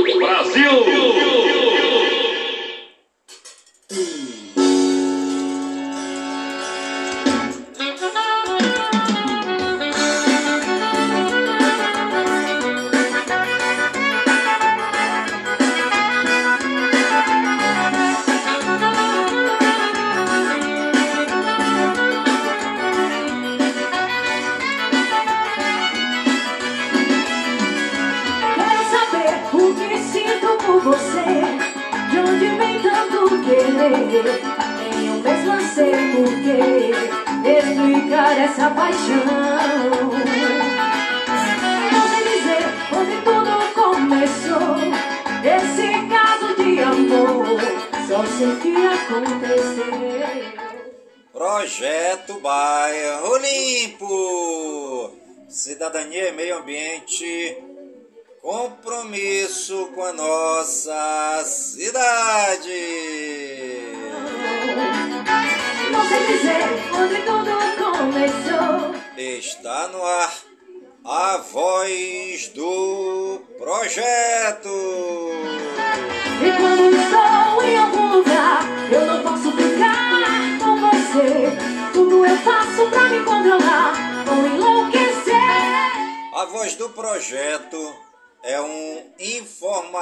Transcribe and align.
Brasil! 0.00 1.21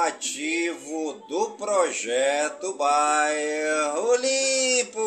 informativo 0.01 1.13
do 1.27 1.51
projeto 1.51 2.73
Bairro 2.73 4.15
Limpo. 4.15 5.01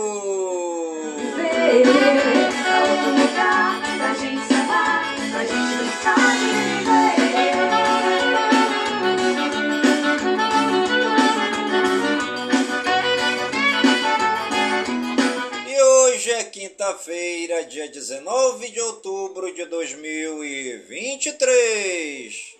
Feira, 17.05 17.64
dia 17.66 17.86
19 17.86 18.70
de 18.70 18.80
outubro 18.80 19.52
de 19.52 19.66
2023. 19.66 22.56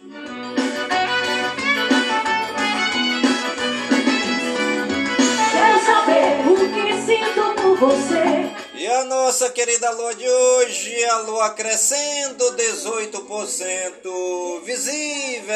Quero 5.51 5.79
saber 5.87 6.47
o 6.47 6.57
que 6.75 6.93
sinto 7.07 7.55
por 7.55 7.75
você. 7.79 8.51
E 8.75 8.87
a 8.87 9.05
nossa 9.05 9.49
querida 9.49 9.91
lua 9.93 10.15
de 10.15 10.29
hoje, 10.29 11.03
a 11.07 11.21
lua 11.21 11.49
crescendo 11.55 12.55
18% 12.55 14.61
visível. 14.63 15.55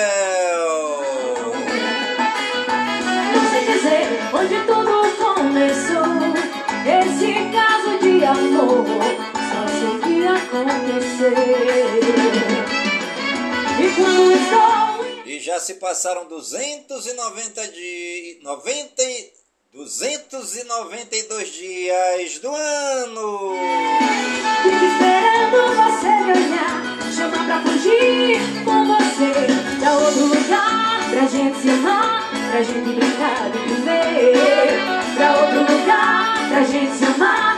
Não 3.34 3.50
sei 3.50 3.66
dizer 3.66 4.06
onde 4.32 4.58
tudo 4.66 5.14
começou. 5.18 6.08
Esse 6.86 7.34
caso 7.52 7.97
passaram 15.88 16.28
290 16.28 17.68
dias, 17.68 18.42
90, 18.42 19.02
292 19.72 21.48
dias 21.48 22.38
do 22.40 22.54
ano. 22.54 23.52
Fico 24.62 24.84
esperando 24.84 25.56
você 25.74 26.08
me 26.08 26.32
olhar, 26.32 27.12
chamar 27.16 27.46
pra 27.46 27.60
fugir 27.62 28.38
com 28.64 28.84
você 28.86 29.32
pra 29.80 29.92
outro 29.98 30.26
lugar, 30.26 31.10
pra 31.10 31.26
gente 31.26 31.58
se 31.62 31.70
amar, 31.70 32.30
pra 32.50 32.62
gente 32.62 32.90
brincar 32.94 33.50
de 33.50 33.58
viver. 33.58 34.78
Pra 35.16 35.40
outro 35.40 35.60
lugar, 35.72 36.48
pra 36.48 36.62
gente 36.64 36.96
se 36.96 37.04
amar, 37.06 37.57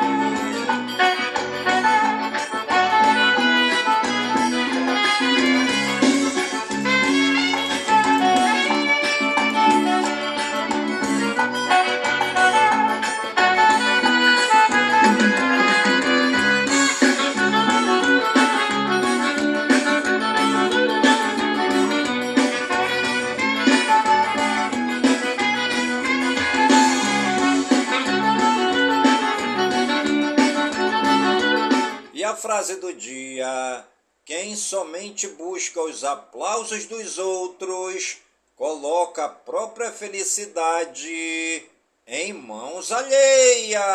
Frase 32.41 32.77
do 32.77 32.91
dia: 32.91 33.85
Quem 34.25 34.55
somente 34.55 35.27
busca 35.27 35.79
os 35.81 36.03
aplausos 36.03 36.87
dos 36.87 37.19
outros, 37.19 38.17
coloca 38.55 39.25
a 39.25 39.29
própria 39.29 39.91
felicidade 39.91 41.63
em 42.07 42.33
mãos 42.33 42.91
alheias. 42.91 43.91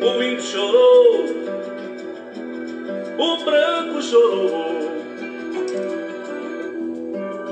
O 0.00 0.22
índio 0.22 0.42
chorou, 0.42 1.26
o 3.18 3.44
branco 3.44 4.02
chorou 4.02 4.91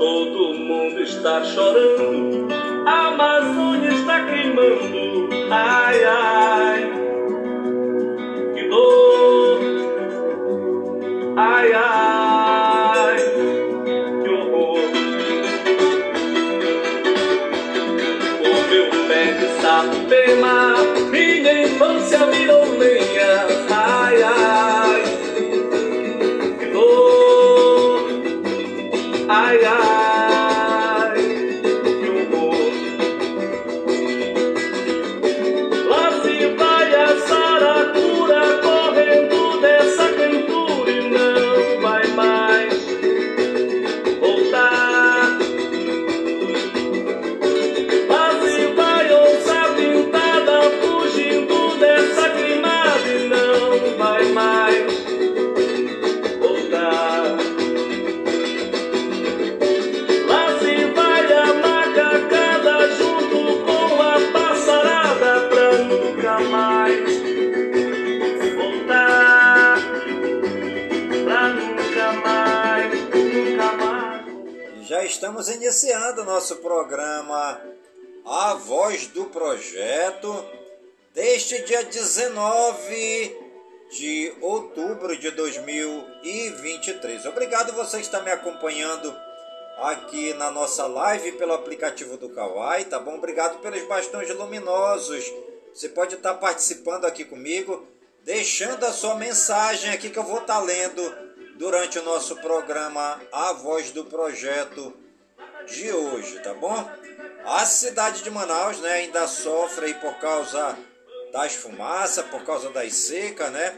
Todo 0.01 0.55
mundo 0.55 0.99
está 0.99 1.43
chorando, 1.43 2.47
a 2.87 3.09
Amazônia 3.09 3.89
está 3.89 4.25
queimando. 4.25 5.29
Ai, 5.51 6.03
ai, 6.03 6.91
que 8.55 8.67
dor. 8.67 9.59
Ai, 11.37 11.73
ai, 11.73 12.20
19 81.91 83.37
de 83.91 84.33
outubro 84.39 85.17
de 85.17 85.29
2023. 85.31 87.25
Obrigado 87.25 87.73
você 87.73 87.97
que 87.97 88.03
está 88.03 88.21
me 88.21 88.31
acompanhando 88.31 89.13
aqui 89.77 90.33
na 90.35 90.49
nossa 90.49 90.87
live 90.87 91.33
pelo 91.33 91.51
aplicativo 91.51 92.15
do 92.15 92.29
Kawai, 92.29 92.85
tá 92.85 92.97
bom? 92.97 93.15
Obrigado 93.15 93.59
pelos 93.59 93.83
bastões 93.89 94.29
luminosos. 94.29 95.29
Você 95.73 95.89
pode 95.89 96.15
estar 96.15 96.35
participando 96.35 97.03
aqui 97.03 97.25
comigo, 97.25 97.85
deixando 98.23 98.85
a 98.85 98.93
sua 98.93 99.15
mensagem 99.15 99.91
aqui 99.91 100.09
que 100.09 100.17
eu 100.17 100.23
vou 100.23 100.39
estar 100.39 100.59
lendo 100.59 101.13
durante 101.57 101.99
o 101.99 102.03
nosso 102.03 102.37
programa 102.37 103.19
A 103.33 103.51
Voz 103.51 103.91
do 103.91 104.05
Projeto 104.05 104.93
de 105.67 105.91
hoje, 105.91 106.39
tá 106.39 106.53
bom? 106.53 106.89
A 107.43 107.65
cidade 107.65 108.23
de 108.23 108.29
Manaus 108.29 108.79
né, 108.79 108.93
ainda 108.93 109.27
sofre 109.27 109.93
por 109.95 110.17
causa 110.19 110.77
das 111.31 111.55
fumaças, 111.55 112.25
por 112.25 112.43
causa 112.43 112.69
das 112.69 112.93
secas, 112.93 113.51
né? 113.51 113.77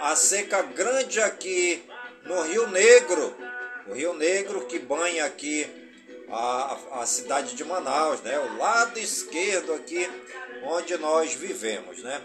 A 0.00 0.16
seca 0.16 0.62
grande 0.62 1.20
aqui 1.20 1.82
no 2.24 2.42
Rio 2.42 2.66
Negro, 2.68 3.34
o 3.86 3.92
Rio 3.92 4.14
Negro 4.14 4.66
que 4.66 4.78
banha 4.78 5.24
aqui 5.24 5.68
a, 6.28 7.00
a 7.00 7.06
cidade 7.06 7.54
de 7.54 7.64
Manaus, 7.64 8.20
né? 8.22 8.38
O 8.38 8.56
lado 8.56 8.98
esquerdo 8.98 9.72
aqui 9.74 10.08
onde 10.64 10.96
nós 10.98 11.34
vivemos, 11.34 12.02
né? 12.02 12.20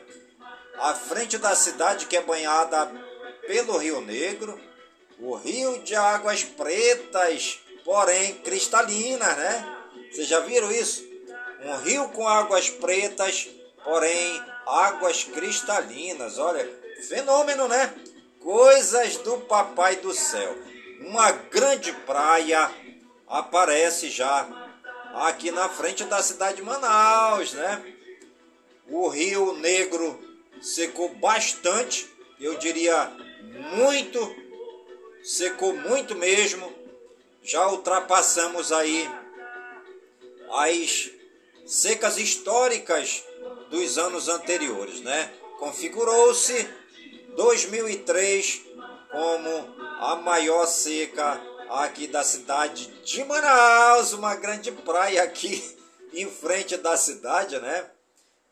A 0.77 0.93
frente 0.93 1.37
da 1.37 1.55
cidade 1.55 2.05
que 2.05 2.17
é 2.17 2.21
banhada 2.21 2.91
pelo 3.47 3.77
Rio 3.77 4.01
Negro, 4.01 4.59
o 5.19 5.35
rio 5.35 5.81
de 5.83 5.95
águas 5.95 6.43
pretas, 6.43 7.59
porém 7.83 8.35
cristalinas, 8.35 9.37
né? 9.37 9.77
Vocês 10.11 10.27
já 10.27 10.39
viram 10.41 10.71
isso? 10.71 11.05
Um 11.63 11.77
rio 11.77 12.09
com 12.09 12.27
águas 12.27 12.69
pretas, 12.69 13.47
porém 13.85 14.43
águas 14.65 15.23
cristalinas. 15.23 16.37
Olha, 16.37 16.67
fenômeno, 17.07 17.69
né? 17.69 17.93
Coisas 18.41 19.15
do 19.17 19.37
Papai 19.37 19.95
do 19.97 20.13
Céu. 20.13 20.53
Uma 20.99 21.31
grande 21.31 21.93
praia 21.93 22.69
aparece 23.27 24.09
já 24.09 24.47
aqui 25.13 25.51
na 25.51 25.69
frente 25.69 26.03
da 26.03 26.21
cidade 26.21 26.57
de 26.57 26.63
Manaus, 26.63 27.53
né? 27.53 27.95
O 28.89 29.07
Rio 29.07 29.53
Negro 29.53 30.19
secou 30.61 31.09
bastante, 31.15 32.07
eu 32.39 32.57
diria 32.57 33.11
muito 33.75 34.45
secou 35.25 35.75
muito 35.75 36.15
mesmo. 36.15 36.71
Já 37.41 37.67
ultrapassamos 37.67 38.71
aí 38.71 39.09
as 40.51 41.09
secas 41.65 42.17
históricas 42.17 43.23
dos 43.69 43.97
anos 43.97 44.29
anteriores, 44.29 45.01
né? 45.01 45.33
Configurou-se 45.59 46.69
2003 47.35 48.61
como 49.11 49.75
a 50.01 50.15
maior 50.17 50.65
seca 50.67 51.41
aqui 51.69 52.07
da 52.07 52.23
cidade 52.23 52.87
de 53.03 53.23
Manaus, 53.23 54.13
uma 54.13 54.35
grande 54.35 54.71
praia 54.71 55.23
aqui 55.23 55.63
em 56.13 56.29
frente 56.29 56.77
da 56.77 56.95
cidade, 56.95 57.59
né? 57.59 57.89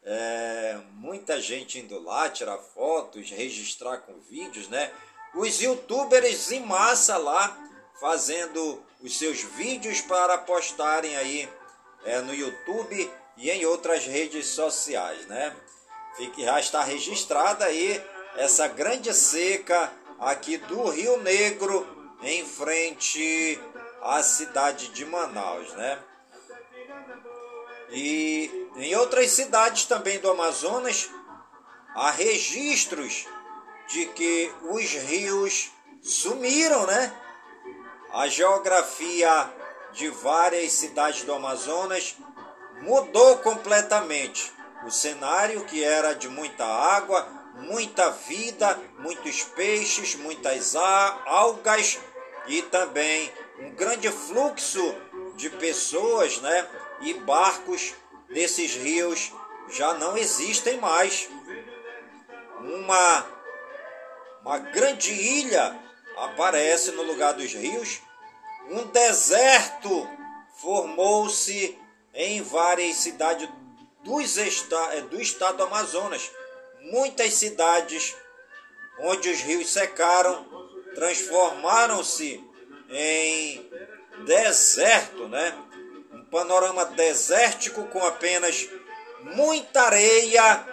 É, 0.06 0.80
muita 0.96 1.40
gente 1.40 1.80
indo 1.80 1.98
lá 2.02 2.30
tirar 2.30 2.58
fotos, 2.58 3.30
registrar 3.30 4.00
com 4.00 4.20
vídeos, 4.30 4.68
né? 4.68 4.92
os 5.34 5.60
youtubers 5.60 6.52
em 6.52 6.60
massa 6.60 7.18
lá 7.18 7.58
fazendo 8.00 8.82
os 9.02 9.18
seus 9.18 9.42
vídeos 9.42 10.02
para 10.02 10.38
postarem 10.38 11.16
aí 11.16 11.50
é, 12.06 12.22
no 12.22 12.34
YouTube 12.34 13.12
e 13.38 13.50
em 13.50 13.66
outras 13.66 14.06
redes 14.06 14.48
sociais, 14.48 15.26
né? 15.28 15.56
Fique, 16.16 16.44
já 16.44 16.60
está 16.60 16.84
registrada 16.84 17.66
aí 17.66 18.04
essa 18.36 18.68
grande 18.68 19.14
seca 19.14 19.92
aqui 20.20 20.58
do 20.58 20.90
Rio 20.90 21.22
Negro 21.22 21.88
em 22.22 22.46
frente 22.46 23.60
à 24.02 24.22
cidade 24.22 24.90
de 24.90 25.06
Manaus, 25.06 25.72
né? 25.74 26.00
E 27.90 28.70
em 28.76 28.96
outras 28.96 29.32
cidades 29.32 29.86
também 29.86 30.20
do 30.20 30.30
Amazonas 30.30 31.10
há 31.96 32.12
registros 32.12 33.28
de 33.88 34.06
que 34.08 34.52
os 34.64 34.90
rios 34.92 35.72
sumiram, 36.02 36.86
né? 36.88 37.14
A 38.12 38.28
geografia 38.28 39.52
de 39.94 40.10
várias 40.10 40.72
cidades 40.74 41.24
do 41.24 41.34
Amazonas 41.34 42.16
mudou 42.82 43.38
completamente. 43.38 44.52
O 44.86 44.92
cenário 44.92 45.64
que 45.66 45.84
era 45.84 46.14
de 46.14 46.28
muita 46.28 46.66
água, 46.66 47.26
muita 47.56 48.10
vida, 48.12 48.80
muitos 49.00 49.44
peixes, 49.44 50.16
muitas 50.16 50.76
algas 50.76 52.00
e 52.48 52.62
também 52.64 53.32
um 53.60 53.72
grande 53.72 54.10
fluxo 54.10 54.96
de 55.36 55.50
pessoas, 55.50 56.40
né? 56.40 56.68
E 57.02 57.14
barcos 57.14 57.94
nesses 58.30 58.76
rios 58.76 59.32
já 59.70 59.94
não 59.94 60.18
existem 60.18 60.78
mais. 60.78 61.30
Uma 62.60 63.26
uma 64.44 64.58
grande 64.58 65.14
ilha 65.14 65.80
aparece 66.18 66.92
no 66.92 67.04
lugar 67.04 67.34
dos 67.34 67.54
rios, 67.54 68.02
um 68.70 68.86
deserto 68.88 70.08
formou-se 70.56 71.78
em 72.14 72.42
várias 72.42 72.98
cidades 72.98 73.50
dos 74.04 74.38
esta, 74.38 75.02
do 75.02 75.22
estado 75.22 75.58
do 75.58 75.64
Amazonas. 75.64 76.30
Muitas 76.82 77.34
cidades 77.34 78.16
onde 79.00 79.30
os 79.30 79.40
rios 79.42 79.70
secaram 79.70 80.46
transformaram-se 80.94 82.44
em 82.90 83.70
deserto, 84.26 85.28
né? 85.28 85.54
Um 86.12 86.26
panorama 86.26 86.86
desértico 86.86 87.86
com 87.86 88.06
apenas 88.06 88.70
muita 89.22 89.84
areia 89.84 90.68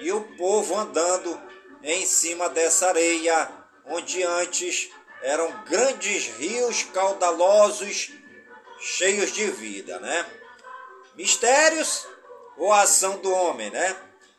e 0.00 0.12
o 0.12 0.22
povo 0.36 0.76
andando 0.76 1.40
em 1.82 2.04
cima 2.04 2.48
dessa 2.48 2.88
areia, 2.88 3.50
onde 3.86 4.22
antes 4.22 4.90
eram 5.26 5.64
grandes 5.64 6.28
rios 6.38 6.84
caudalosos, 6.84 8.12
cheios 8.78 9.32
de 9.32 9.44
vida, 9.50 9.98
né? 9.98 10.24
Mistérios 11.16 12.06
ou 12.56 12.72
ação 12.72 13.18
do 13.18 13.32
homem, 13.32 13.68
né? 13.70 13.96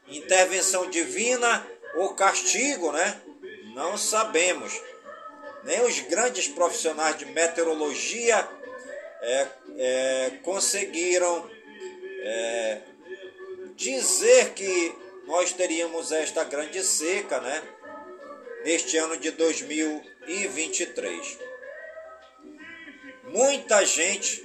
Intervenção 0.08 0.90
divina 0.90 1.68
ou 1.96 2.14
castigo, 2.14 2.94
né? 2.94 3.22
Não 3.76 3.98
sabemos. 3.98 4.82
Nem 5.66 5.82
os 5.82 6.00
grandes 6.00 6.48
profissionais 6.48 7.18
de 7.18 7.26
meteorologia 7.26 8.48
é, 9.22 9.48
é, 9.78 10.32
conseguiram 10.42 11.52
é, 12.22 12.82
dizer 13.76 14.54
que 14.54 14.96
nós 15.26 15.52
teríamos 15.52 16.14
esta 16.14 16.46
grande 16.46 16.82
seca, 16.82 17.42
né? 17.42 17.62
Neste 18.68 18.98
ano 18.98 19.16
de 19.16 19.32
2023. 19.32 21.40
Muita 23.24 23.86
gente, 23.86 24.44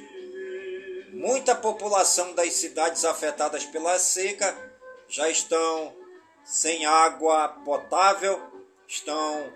muita 1.13 1.57
população 1.57 2.33
das 2.33 2.53
cidades 2.53 3.05
afetadas 3.05 3.65
pela 3.65 3.99
seca 3.99 4.57
já 5.09 5.29
estão 5.29 5.93
sem 6.45 6.87
água 6.87 7.49
potável, 7.65 8.41
estão 8.87 9.53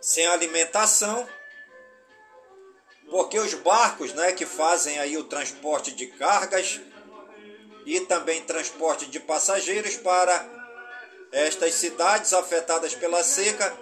sem 0.00 0.26
alimentação, 0.26 1.24
porque 3.08 3.38
os 3.38 3.54
barcos, 3.54 4.12
né, 4.14 4.32
que 4.32 4.46
fazem 4.46 4.98
aí 4.98 5.16
o 5.16 5.22
transporte 5.22 5.92
de 5.92 6.08
cargas, 6.08 6.80
e 7.86 8.00
também 8.00 8.42
transporte 8.42 9.06
de 9.06 9.20
passageiros 9.20 9.96
para 9.96 10.57
estas 11.32 11.74
cidades 11.74 12.32
afetadas 12.32 12.94
pela 12.94 13.22
seca 13.22 13.72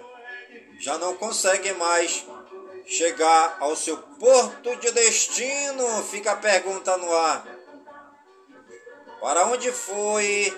já 0.79 0.97
não 0.97 1.15
conseguem 1.15 1.73
mais 1.73 2.25
chegar 2.85 3.57
ao 3.59 3.75
seu 3.75 3.97
porto 3.97 4.75
de 4.77 4.91
destino. 4.91 6.03
Fica 6.03 6.31
a 6.31 6.37
pergunta 6.37 6.95
no 6.97 7.15
ar. 7.15 7.45
Para 9.19 9.45
onde 9.47 9.71
foi 9.71 10.53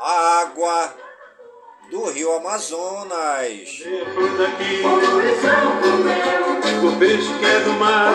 a 0.00 0.40
água 0.40 0.94
do 1.90 2.10
rio 2.10 2.32
Amazonas? 2.32 3.82
O 6.82 6.98
peixe 6.98 7.30
é 7.44 7.60
do 7.60 7.72
mar, 7.74 8.14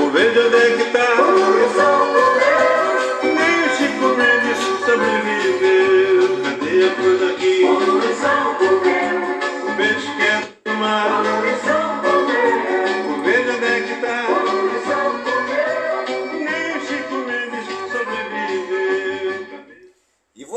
o 0.00 0.10
verde 0.10 0.38
onde 0.38 0.56
é 0.56 0.76
que 0.76 0.90
tá? 0.90 2.21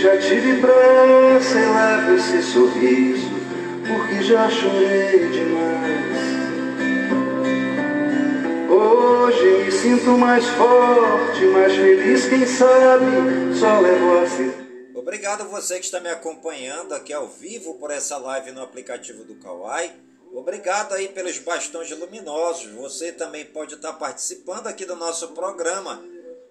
já 0.00 0.16
tive 0.16 0.60
pressa 0.62 1.58
e 1.58 1.66
levo 1.66 2.14
esse 2.14 2.42
sorriso, 2.42 3.28
porque 3.86 4.22
já 4.22 4.48
chorei 4.48 5.28
demais. 5.28 6.20
Hoje 8.70 9.64
me 9.64 9.70
sinto 9.70 10.16
mais 10.16 10.46
forte, 10.46 11.44
mais 11.52 11.74
feliz, 11.74 12.26
quem 12.26 12.46
sabe, 12.46 13.04
só 13.58 13.80
levo 13.80 14.18
a 14.18 14.26
certeza. 14.26 14.70
Obrigado 14.94 15.48
você 15.50 15.78
que 15.78 15.84
está 15.84 16.00
me 16.00 16.08
acompanhando 16.08 16.94
aqui 16.94 17.12
ao 17.12 17.28
vivo 17.28 17.74
por 17.74 17.90
essa 17.90 18.16
live 18.16 18.52
no 18.52 18.62
aplicativo 18.62 19.24
do 19.24 19.34
Kawai. 19.34 19.92
Obrigado 20.32 20.94
aí 20.94 21.08
pelos 21.08 21.38
bastões 21.38 21.90
luminosos. 21.90 22.72
Você 22.72 23.12
também 23.12 23.44
pode 23.44 23.74
estar 23.74 23.92
participando 23.94 24.66
aqui 24.66 24.86
do 24.86 24.96
nosso 24.96 25.28
programa, 25.28 26.02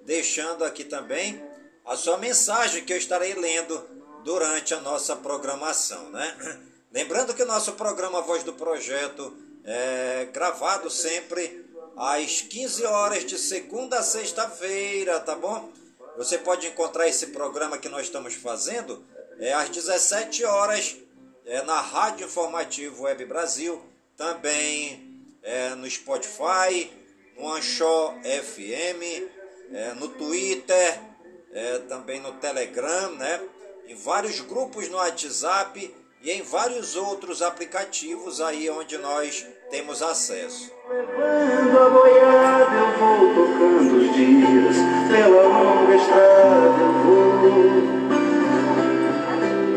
deixando 0.05 0.63
aqui 0.63 0.83
também 0.83 1.41
a 1.89 1.97
sua 1.97 2.19
mensagem 2.19 2.85
que 2.85 2.93
eu 2.93 2.97
estarei 2.97 3.33
lendo 3.33 3.83
durante 4.23 4.75
a 4.75 4.79
nossa 4.79 5.15
programação, 5.15 6.11
né? 6.11 6.59
Lembrando 6.93 7.33
que 7.33 7.41
o 7.41 7.47
nosso 7.47 7.71
programa 7.73 8.21
Voz 8.21 8.43
do 8.43 8.53
Projeto 8.53 9.35
é 9.63 10.29
gravado 10.31 10.87
sempre 10.91 11.65
às 11.97 12.41
15 12.41 12.85
horas 12.85 13.25
de 13.25 13.39
segunda 13.39 13.97
a 13.97 14.03
sexta-feira, 14.03 15.19
tá 15.19 15.35
bom? 15.35 15.71
Você 16.15 16.37
pode 16.37 16.67
encontrar 16.67 17.07
esse 17.07 17.27
programa 17.27 17.79
que 17.79 17.89
nós 17.89 18.03
estamos 18.03 18.35
fazendo 18.35 19.03
é, 19.39 19.51
às 19.53 19.69
17 19.69 20.45
horas 20.45 20.95
é, 21.43 21.63
na 21.63 21.81
Rádio 21.81 22.27
Informativo 22.27 23.05
Web 23.05 23.25
Brasil, 23.25 23.81
também 24.15 25.25
é, 25.41 25.69
no 25.69 25.89
Spotify, 25.89 26.91
no 27.35 27.51
Anchor 27.51 28.13
FM, 28.21 29.27
é, 29.73 29.93
no 29.95 30.07
Twitter, 30.09 31.08
é, 31.53 31.79
também 31.79 32.19
no 32.19 32.33
Telegram, 32.33 33.11
né? 33.11 33.41
em 33.89 33.95
vários 33.95 34.39
grupos 34.41 34.87
no 34.87 34.97
WhatsApp 34.97 35.95
e 36.21 36.29
em 36.29 36.43
vários 36.43 36.95
outros 36.95 37.41
aplicativos 37.41 38.39
aí 38.39 38.69
onde 38.69 38.99
nós 38.99 39.47
temos 39.71 40.03
acesso. 40.03 40.71
Levando 40.87 41.79
a 41.79 41.89
boiada 41.89 42.75
eu 42.75 42.99
vou 42.99 43.33
tocando 43.33 43.97
os 43.97 44.13
dias, 44.13 44.75
pela 45.11 45.41
longa 45.41 45.95
estrada 45.95 46.81
eu 46.81 46.93
vou. 47.03 47.89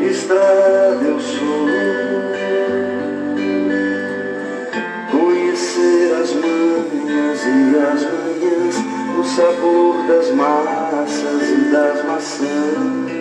Estrada 0.07 1.03
eu 1.03 1.19
sou. 1.19 1.63
Conhecer 5.09 6.13
as 6.21 6.33
manhas 6.33 7.41
e 7.41 7.77
as 7.79 8.03
manhãs, 8.03 8.75
o 9.19 9.23
sabor 9.23 10.07
das 10.07 10.29
massas 10.31 11.49
e 11.49 11.71
das 11.71 12.05
maçãs. 12.05 13.11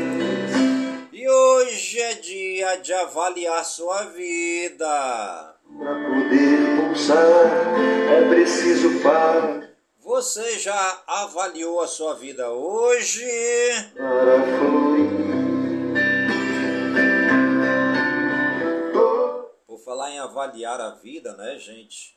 E 1.13 1.29
hoje 1.29 2.01
é 2.01 2.15
dia 2.15 2.77
de 2.77 2.93
avaliar 2.95 3.65
sua 3.65 4.05
vida. 4.05 5.57
Para 5.79 5.95
poder 5.95 6.77
pulsar 6.77 7.25
é 8.11 8.29
preciso 8.29 9.01
parar 9.03 9.69
Você 10.01 10.59
já 10.59 11.03
avaliou 11.07 11.81
a 11.81 11.87
sua 11.87 12.15
vida 12.15 12.51
hoje? 12.51 13.25
para. 13.97 14.43
Por 19.67 19.79
falar 19.79 20.11
em 20.11 20.19
avaliar 20.19 20.81
a 20.81 20.91
vida, 20.91 21.35
né, 21.37 21.59
gente? 21.59 22.17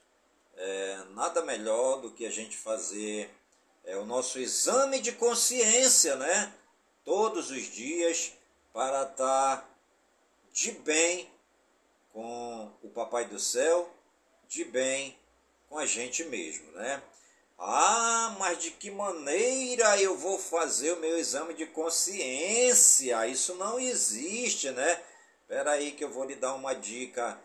É, 0.57 0.97
nada 1.13 1.41
melhor 1.43 2.01
do 2.01 2.11
que 2.11 2.25
a 2.25 2.31
gente 2.31 2.55
fazer 2.57 3.29
é, 3.85 3.95
o 3.97 4.05
nosso 4.05 4.39
exame 4.39 4.99
de 4.99 5.11
consciência, 5.11 6.15
né? 6.15 6.53
Todos 7.03 7.51
os 7.51 7.63
dias 7.71 8.33
para 8.73 9.03
estar 9.03 9.69
de 10.51 10.71
bem 10.71 11.29
com 12.11 12.71
o 12.81 12.89
Papai 12.89 13.25
do 13.25 13.39
Céu, 13.39 13.89
de 14.47 14.65
bem 14.65 15.17
com 15.69 15.77
a 15.77 15.85
gente 15.85 16.23
mesmo, 16.25 16.71
né? 16.71 17.01
Ah, 17.57 18.35
mas 18.37 18.57
de 18.57 18.71
que 18.71 18.91
maneira 18.91 19.99
eu 20.01 20.17
vou 20.17 20.37
fazer 20.37 20.91
o 20.93 20.99
meu 20.99 21.17
exame 21.17 21.53
de 21.53 21.65
consciência? 21.67 23.25
Isso 23.27 23.55
não 23.55 23.79
existe, 23.79 24.71
né? 24.71 25.01
Espera 25.41 25.71
aí 25.71 25.91
que 25.91 26.03
eu 26.03 26.09
vou 26.09 26.25
lhe 26.25 26.35
dar 26.35 26.53
uma 26.53 26.73
dica 26.73 27.39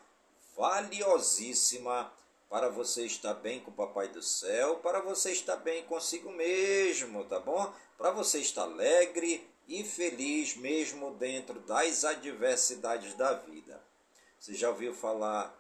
valiosíssima 0.57 2.13
para 2.51 2.69
você 2.69 3.07
estar 3.07 3.35
bem 3.35 3.61
com 3.61 3.71
o 3.71 3.75
Papai 3.75 4.09
do 4.09 4.21
Céu, 4.21 4.81
para 4.83 5.01
você 5.01 5.31
estar 5.31 5.55
bem 5.57 5.85
consigo 5.85 6.33
mesmo, 6.33 7.25
tá 7.25 7.39
bom? 7.39 7.73
Para 7.97 8.11
você 8.11 8.41
estar 8.41 8.63
alegre 8.63 9.49
e 9.69 9.85
feliz 9.85 10.57
mesmo 10.57 11.13
dentro 11.15 11.61
das 11.61 12.05
adversidades 12.05 13.15
da 13.15 13.35
vida. 13.35 13.81
Você 14.39 14.55
já 14.55 14.69
ouviu 14.69 14.93
falar 14.93 15.57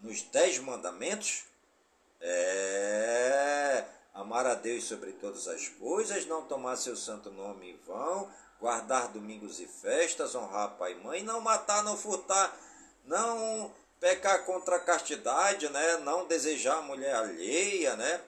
nos 0.00 0.22
Dez 0.22 0.60
Mandamentos? 0.60 1.46
É. 2.20 3.84
Amar 4.14 4.46
a 4.46 4.54
Deus 4.54 4.84
sobre 4.84 5.10
todas 5.12 5.48
as 5.48 5.66
coisas, 5.66 6.26
não 6.26 6.44
tomar 6.44 6.76
seu 6.76 6.94
santo 6.94 7.28
nome 7.30 7.70
em 7.70 7.76
vão, 7.78 8.30
guardar 8.60 9.08
domingos 9.08 9.58
e 9.58 9.66
festas, 9.66 10.36
honrar 10.36 10.76
pai 10.76 10.92
e 10.92 11.02
mãe, 11.02 11.22
não 11.24 11.40
matar, 11.40 11.82
não 11.82 11.96
furtar, 11.96 12.56
não 13.04 13.72
pecar 14.02 14.44
contra 14.44 14.76
a 14.76 14.80
castidade, 14.80 15.68
né? 15.68 15.98
não 15.98 16.26
desejar 16.26 16.78
a 16.78 16.82
mulher 16.82 17.14
alheia, 17.14 17.94
né? 17.94 18.20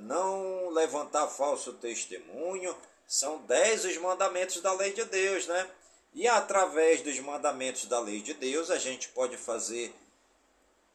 não 0.00 0.68
levantar 0.70 1.28
falso 1.28 1.74
testemunho. 1.74 2.76
São 3.06 3.38
dez 3.42 3.84
os 3.84 3.96
mandamentos 3.98 4.60
da 4.60 4.72
lei 4.72 4.92
de 4.92 5.04
Deus, 5.04 5.46
né? 5.46 5.70
E 6.12 6.26
através 6.26 7.02
dos 7.02 7.20
mandamentos 7.20 7.84
da 7.84 8.00
lei 8.00 8.20
de 8.20 8.34
Deus, 8.34 8.68
a 8.68 8.78
gente 8.78 9.08
pode 9.10 9.36
fazer 9.36 9.94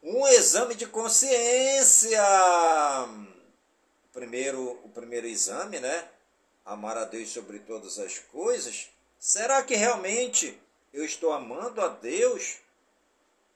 um 0.02 0.28
exame 0.28 0.74
de 0.74 0.84
consciência. 0.84 2.20
Primeiro, 4.12 4.78
o 4.84 4.90
primeiro 4.90 5.26
exame, 5.26 5.80
né? 5.80 6.06
Amar 6.66 6.98
a 6.98 7.06
Deus 7.06 7.30
sobre 7.30 7.60
todas 7.60 7.98
as 7.98 8.18
coisas. 8.18 8.90
Será 9.18 9.62
que 9.62 9.74
realmente 9.74 10.60
eu 10.92 11.02
estou 11.02 11.32
amando 11.32 11.80
a 11.80 11.88
Deus 11.88 12.58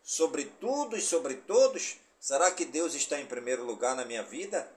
sobre 0.06 0.44
tudo 0.44 0.96
e 0.96 1.00
sobre 1.00 1.34
todos? 1.34 1.98
Será 2.20 2.52
que 2.52 2.64
Deus 2.64 2.94
está 2.94 3.20
em 3.20 3.26
primeiro 3.26 3.64
lugar 3.64 3.96
na 3.96 4.04
minha 4.04 4.22
vida? 4.22 4.70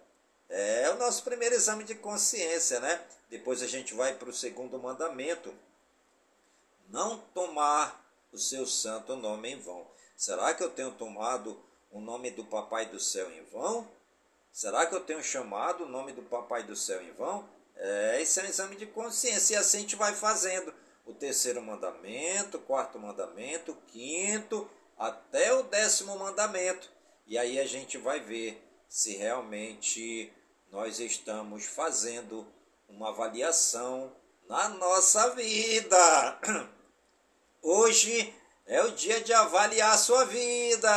É 0.50 0.90
o 0.90 0.98
nosso 0.98 1.24
primeiro 1.24 1.54
exame 1.54 1.84
de 1.84 1.94
consciência, 1.94 2.80
né? 2.80 3.00
Depois 3.30 3.62
a 3.62 3.68
gente 3.68 3.94
vai 3.94 4.16
para 4.16 4.28
o 4.28 4.34
segundo 4.34 4.80
mandamento. 4.80 5.54
Não 6.90 7.20
tomar 7.36 8.04
o 8.34 8.40
seu 8.40 8.66
santo 8.66 9.16
nome 9.16 9.52
em 9.52 9.60
vão. 9.60 9.86
Será 10.18 10.52
que 10.56 10.64
eu 10.64 10.72
tenho 10.72 10.92
tomado 10.94 11.62
o 11.92 12.02
nome 12.02 12.32
do 12.32 12.44
Papai 12.44 12.88
do 12.88 13.00
Céu 13.00 13.32
em 13.32 13.44
vão? 13.52 13.88
Será 14.52 14.88
que 14.88 14.96
eu 14.96 15.02
tenho 15.02 15.24
chamado 15.24 15.84
o 15.84 15.88
nome 15.88 16.12
do 16.12 16.24
Papai 16.24 16.64
do 16.64 16.76
Céu 16.76 17.04
em 17.04 17.12
vão? 17.12 17.48
É, 17.76 18.20
esse 18.20 18.40
é 18.40 18.44
um 18.44 18.48
exame 18.48 18.76
de 18.76 18.88
consciência. 18.88 19.54
E 19.54 19.58
assim 19.58 19.78
a 19.78 19.82
gente 19.82 19.96
vai 19.96 20.16
fazendo. 20.16 20.74
O 21.06 21.14
terceiro 21.14 21.62
mandamento, 21.62 22.58
o 22.58 22.62
quarto 22.62 22.98
mandamento, 22.98 23.74
o 23.74 23.78
quinto, 23.92 24.68
até 25.00 25.54
o 25.54 25.64
décimo 25.64 26.20
mandamento. 26.20 26.92
E 27.26 27.38
aí 27.38 27.58
a 27.58 27.66
gente 27.66 27.98
vai 27.98 28.20
ver 28.20 28.62
se 28.90 29.16
realmente 29.16 30.32
nós 30.72 31.00
estamos 31.00 31.66
fazendo 31.66 32.46
uma 32.90 33.10
avaliação 33.10 34.12
na 34.50 34.68
nossa 34.70 35.30
vida. 35.36 36.40
Hoje 37.64 38.34
é 38.66 38.84
o 38.84 38.92
dia 38.92 39.22
de 39.22 39.34
avaliar 39.34 39.94
a 39.94 39.98
sua 39.98 40.26
vida. 40.26 40.92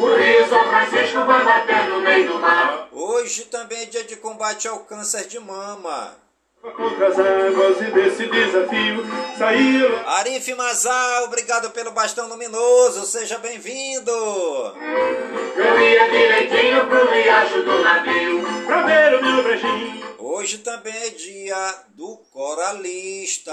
O 0.00 0.16
Rio 0.16 0.48
São 0.48 0.64
Francisco 0.68 1.24
vai 1.26 1.44
bater 1.44 1.88
no 1.88 2.00
meio 2.00 2.28
do 2.28 2.38
mar. 2.38 2.88
Hoje 2.92 3.44
também 3.46 3.82
é 3.82 3.86
dia 3.86 4.04
de 4.04 4.16
combate 4.16 4.66
ao 4.66 4.80
câncer 4.80 5.28
de 5.28 5.38
mama. 5.38 6.16
Contra 6.62 7.08
as 7.08 7.18
águas 7.18 7.80
e 7.80 7.90
desse 7.90 8.26
desafio 8.28 9.04
saíram. 9.36 10.08
Arif 10.08 10.54
Mazal, 10.54 11.24
obrigado 11.24 11.70
pelo 11.70 11.90
bastão 11.90 12.28
luminoso, 12.28 13.04
seja 13.04 13.36
bem-vindo. 13.38 14.12
Eu 15.56 15.80
ia 15.80 16.08
direitinho 16.08 16.86
pro 16.86 17.10
riacho 17.10 17.62
do 17.64 17.82
navio. 17.82 18.42
Pra 18.64 18.82
ver 18.82 19.18
o 19.18 19.24
meu 19.24 19.42
brejinho. 19.42 20.02
Hoje 20.18 20.32
Hoje 20.42 20.58
também 20.58 20.94
é 20.94 21.10
dia 21.10 21.74
do 21.90 22.16
coralista. 22.32 23.52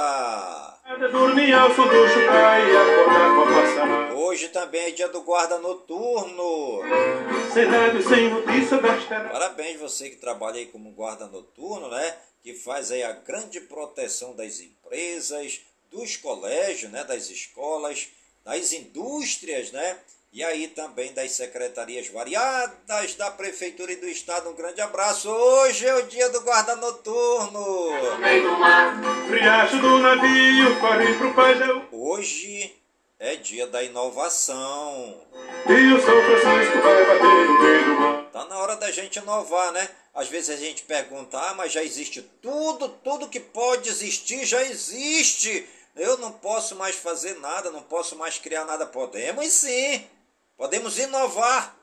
Hoje 4.15 4.47
também 4.49 4.87
é 4.87 4.91
dia 4.91 5.07
do 5.07 5.21
guarda 5.21 5.59
noturno. 5.59 6.81
Parabéns 9.31 9.79
você 9.79 10.09
que 10.09 10.15
trabalha 10.15 10.57
aí 10.57 10.65
como 10.65 10.91
guarda 10.91 11.27
noturno, 11.27 11.89
né? 11.89 12.15
Que 12.41 12.53
faz 12.53 12.91
aí 12.91 13.03
a 13.03 13.12
grande 13.12 13.60
proteção 13.62 14.36
das 14.36 14.60
empresas, 14.60 15.62
dos 15.91 16.15
colégios, 16.17 16.91
né? 16.91 17.03
Das 17.03 17.29
escolas, 17.29 18.08
das 18.43 18.72
indústrias, 18.72 19.72
né? 19.72 19.98
E 20.31 20.43
aí 20.43 20.67
também 20.67 21.12
das 21.12 21.31
secretarias 21.31 22.08
variadas 22.08 23.15
da 23.15 23.31
Prefeitura 23.31 23.91
e 23.91 23.96
do 23.96 24.08
Estado. 24.08 24.50
Um 24.50 24.53
grande 24.53 24.79
abraço. 24.79 25.27
Hoje 25.27 25.88
é 25.88 25.96
o 25.96 26.03
dia 26.03 26.29
do 26.29 26.41
guarda 26.41 26.75
noturno. 26.75 27.89
Hoje 31.91 32.75
é 33.17 33.36
dia 33.36 33.65
da 33.65 33.84
inovação. 33.84 35.19
Tá 38.31 38.46
na 38.46 38.60
hora 38.60 38.75
da 38.75 38.91
gente 38.91 39.17
inovar, 39.17 39.72
né? 39.72 39.89
Às 40.13 40.27
vezes 40.27 40.49
a 40.49 40.55
gente 40.55 40.83
pergunta, 40.83 41.37
ah, 41.39 41.53
mas 41.53 41.71
já 41.71 41.83
existe 41.83 42.21
tudo, 42.41 42.89
tudo 42.89 43.29
que 43.29 43.39
pode 43.39 43.89
existir 43.89 44.45
já 44.45 44.63
existe. 44.63 45.67
Eu 45.95 46.17
não 46.17 46.31
posso 46.31 46.75
mais 46.75 46.95
fazer 46.95 47.39
nada, 47.39 47.71
não 47.71 47.81
posso 47.81 48.15
mais 48.15 48.37
criar 48.37 48.65
nada. 48.65 48.85
Podemos 48.85 49.47
sim. 49.51 50.07
Podemos 50.57 50.97
inovar. 50.97 51.75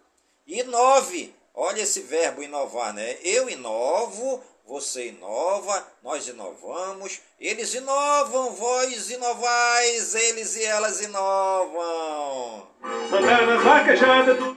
Inove. 0.46 1.34
Olha 1.54 1.80
esse 1.80 2.00
verbo 2.00 2.42
inovar, 2.42 2.92
né? 2.92 3.18
Eu 3.22 3.48
inovo, 3.48 4.42
você 4.66 5.08
inova, 5.08 5.86
nós 6.02 6.26
inovamos, 6.26 7.20
eles 7.40 7.72
inovam, 7.74 8.52
vós 8.52 9.10
inovais, 9.10 10.14
eles 10.14 10.56
e 10.56 10.64
elas 10.64 11.00
inovam. 11.00 12.66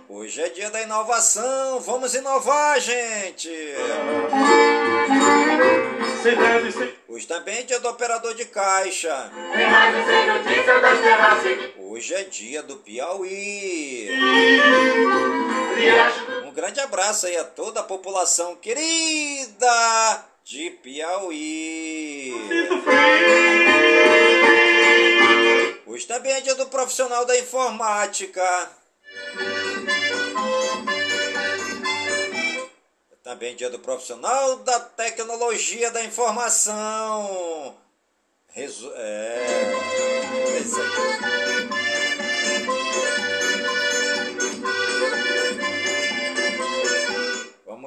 Hoje 0.09 0.41
é 0.41 0.49
dia 0.49 0.71
da 0.71 0.81
inovação, 0.81 1.79
vamos 1.79 2.15
inovar, 2.15 2.79
gente! 2.79 3.49
Hoje 7.07 7.27
também 7.27 7.59
é 7.59 7.63
dia 7.63 7.79
do 7.79 7.89
operador 7.89 8.33
de 8.33 8.45
caixa. 8.45 9.31
Hoje 11.77 12.13
é 12.15 12.23
dia 12.23 12.63
do 12.63 12.77
Piauí. 12.77 14.09
Grande 16.59 16.81
abraço 16.81 17.25
aí 17.25 17.37
a 17.37 17.45
toda 17.45 17.79
a 17.79 17.83
população 17.83 18.53
querida 18.53 20.25
de 20.43 20.71
Piauí. 20.71 22.33
Hoje 25.87 26.05
também 26.05 26.33
é 26.33 26.41
dia 26.41 26.55
do 26.55 26.67
profissional 26.67 27.23
da 27.23 27.39
informática. 27.39 28.43
Também 33.23 33.55
dia 33.55 33.69
do 33.69 33.79
profissional 33.79 34.57
da 34.57 34.81
tecnologia 34.81 35.89
da 35.91 36.03
informação. 36.03 37.73
Resu 38.49 38.91
é. 38.97 39.45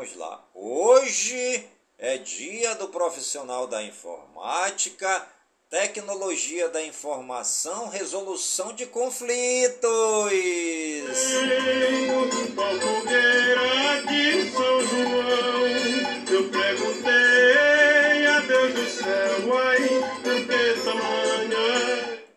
Vamos 0.02 0.16
lá. 0.16 0.44
Hoje 0.52 1.64
é 1.96 2.18
dia 2.18 2.74
do 2.74 2.88
profissional 2.88 3.68
da 3.68 3.80
informática, 3.84 5.24
tecnologia 5.70 6.68
da 6.70 6.82
informação, 6.82 7.88
resolução 7.88 8.72
de 8.72 8.84
conflitos. 8.86 10.32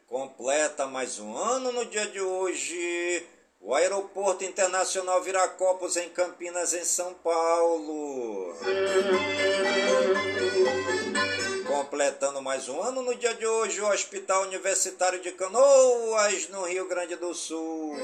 Completa 0.07 0.85
mais 0.85 1.17
um 1.17 1.35
ano 1.35 1.71
no 1.71 1.85
dia 1.85 2.05
de 2.05 2.21
hoje. 2.21 3.34
O 3.67 3.73
Aeroporto 3.73 4.45
Internacional 4.45 5.23
Viracopos 5.23 5.97
em 5.97 6.07
Campinas, 6.09 6.71
em 6.75 6.85
São 6.85 7.15
Paulo. 7.15 8.55
Completando 11.65 12.43
mais 12.43 12.69
um 12.69 12.79
ano 12.79 13.01
no 13.01 13.15
dia 13.15 13.33
de 13.33 13.47
hoje, 13.47 13.81
o 13.81 13.89
Hospital 13.91 14.43
Universitário 14.43 15.19
de 15.19 15.31
Canoas, 15.31 16.47
no 16.49 16.63
Rio 16.65 16.87
Grande 16.87 17.15
do 17.15 17.33
Sul. 17.33 17.97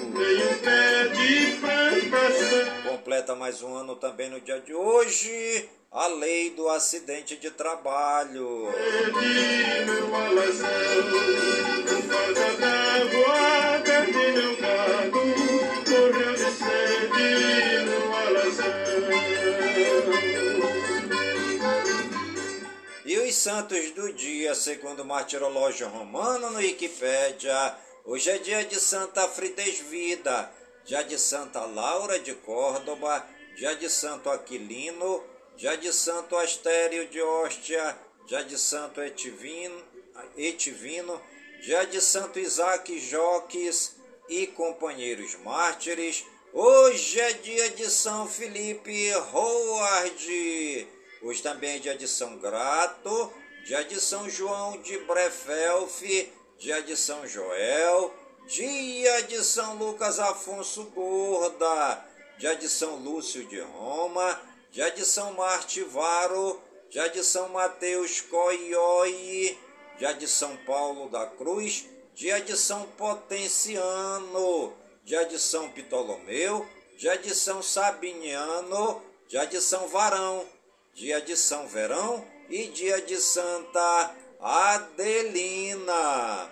Completa 2.89 3.35
mais 3.35 3.61
um 3.61 3.75
ano 3.75 3.95
também 3.95 4.31
no 4.31 4.41
dia 4.41 4.59
de 4.59 4.73
hoje, 4.73 5.69
a 5.91 6.07
lei 6.07 6.49
do 6.49 6.69
acidente 6.69 7.37
de 7.37 7.51
trabalho. 7.51 8.67
Santos 23.41 23.89
do 23.93 24.13
dia, 24.13 24.53
segundo 24.53 24.99
o 24.99 25.05
martirológio 25.05 25.87
romano 25.87 26.51
no 26.51 26.59
Wikipédia, 26.59 27.75
hoje 28.05 28.29
é 28.29 28.37
dia 28.37 28.63
de 28.63 28.79
Santa 28.79 29.27
Fridesvida, 29.27 30.51
dia 30.85 31.01
de 31.01 31.17
Santa 31.17 31.65
Laura 31.65 32.19
de 32.19 32.35
Córdoba, 32.35 33.25
dia 33.55 33.75
de 33.75 33.89
Santo 33.89 34.29
Aquilino, 34.29 35.23
dia 35.57 35.75
de 35.75 35.91
Santo 35.91 36.37
Astério 36.37 37.07
de 37.07 37.19
Hóstia, 37.19 37.97
dia 38.27 38.43
de 38.43 38.59
Santo 38.59 39.01
Etivino, 39.01 39.83
Etivino 40.37 41.19
dia 41.63 41.83
de 41.85 41.99
Santo 41.99 42.37
Isaac 42.37 42.99
Joques 42.99 43.95
e 44.29 44.45
companheiros 44.45 45.35
mártires, 45.37 46.23
hoje 46.53 47.19
é 47.19 47.33
dia 47.33 47.71
de 47.71 47.89
São 47.89 48.27
Felipe 48.27 49.11
Howard, 49.33 50.87
hoje 51.21 51.41
também 51.41 51.75
é 51.75 51.79
dia 51.79 51.95
de 51.95 52.07
São 52.07 52.37
Grato, 52.37 53.33
dia 53.65 53.83
de 53.83 53.99
São 53.99 54.29
João 54.29 54.81
de 54.81 54.97
Brefelf, 54.99 56.01
dia 56.57 56.81
de 56.81 56.97
São 56.97 57.27
Joel, 57.27 58.13
dia 58.47 59.21
de 59.23 59.43
São 59.43 59.75
Lucas 59.75 60.19
Afonso 60.19 60.85
Gorda, 60.85 62.05
dia 62.37 62.55
de 62.55 62.67
São 62.67 62.95
Lúcio 62.95 63.45
de 63.45 63.59
Roma, 63.59 64.39
dia 64.71 64.89
de 64.89 65.05
São 65.05 65.33
Martivaro, 65.33 66.61
dia 66.89 67.07
de 67.07 67.23
São 67.23 67.49
Mateus 67.49 68.21
Coioi, 68.21 69.57
dia 69.97 70.13
de 70.13 70.27
São 70.27 70.57
Paulo 70.57 71.09
da 71.09 71.25
Cruz, 71.27 71.85
dia 72.15 72.41
de 72.41 72.57
São 72.57 72.85
Potenciano, 72.97 74.73
dia 75.03 75.23
de 75.25 75.39
São 75.39 75.69
Ptolomeu, 75.69 76.67
dia 76.97 77.17
de 77.17 77.33
São 77.33 77.61
Sabiniano, 77.61 79.01
dia 79.27 79.45
de 79.45 79.61
São 79.61 79.87
Varão, 79.87 80.45
dia 80.93 81.21
de 81.21 81.37
São 81.37 81.67
Verão 81.67 82.25
e 82.49 82.67
dia 82.67 83.01
de 83.01 83.17
Santa 83.17 84.15
Adelina. 84.39 86.51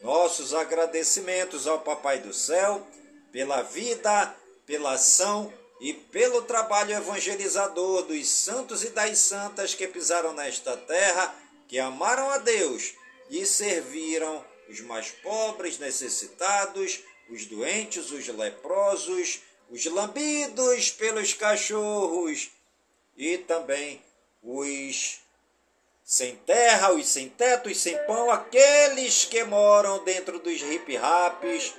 Nossos 0.00 0.54
agradecimentos 0.54 1.66
ao 1.66 1.80
Papai 1.80 2.20
do 2.20 2.32
Céu 2.32 2.86
pela 3.32 3.62
vida, 3.62 4.34
pela 4.66 4.92
ação 4.92 5.52
e 5.80 5.92
pelo 5.92 6.42
trabalho 6.42 6.94
evangelizador 6.94 8.04
dos 8.04 8.28
santos 8.28 8.84
e 8.84 8.90
das 8.90 9.18
santas 9.18 9.74
que 9.74 9.88
pisaram 9.88 10.32
nesta 10.32 10.76
terra, 10.76 11.34
que 11.66 11.78
amaram 11.78 12.30
a 12.30 12.38
Deus 12.38 12.94
e 13.30 13.44
serviram 13.46 14.44
os 14.68 14.80
mais 14.80 15.10
pobres, 15.10 15.78
necessitados, 15.78 17.00
os 17.30 17.46
doentes, 17.46 18.10
os 18.10 18.28
leprosos, 18.28 19.40
os 19.70 19.84
lambidos 19.86 20.90
pelos 20.90 21.34
cachorros 21.34 22.50
e 23.16 23.38
também 23.38 24.02
os 24.42 25.20
sem 26.04 26.36
terra, 26.36 26.92
os 26.92 27.06
sem 27.06 27.28
teto, 27.28 27.68
os 27.68 27.78
sem 27.78 27.96
pão, 28.06 28.30
aqueles 28.30 29.24
que 29.24 29.44
moram 29.44 30.04
dentro 30.04 30.38
dos 30.38 30.60
hip-raps, 30.60 31.74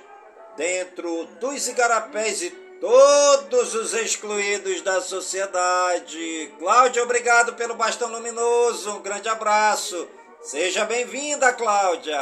dentro 0.56 1.26
dos 1.40 1.68
igarapés 1.68 2.42
e 2.42 2.50
todos 2.80 3.74
os 3.74 3.94
excluídos 3.94 4.80
da 4.80 5.00
sociedade. 5.00 6.52
Cláudio, 6.58 7.02
obrigado 7.02 7.54
pelo 7.54 7.74
bastão 7.74 8.10
luminoso. 8.10 8.96
Um 8.96 9.02
grande 9.02 9.28
abraço. 9.28 10.08
Seja 10.44 10.84
bem-vinda, 10.84 11.54
Cláudia. 11.54 12.20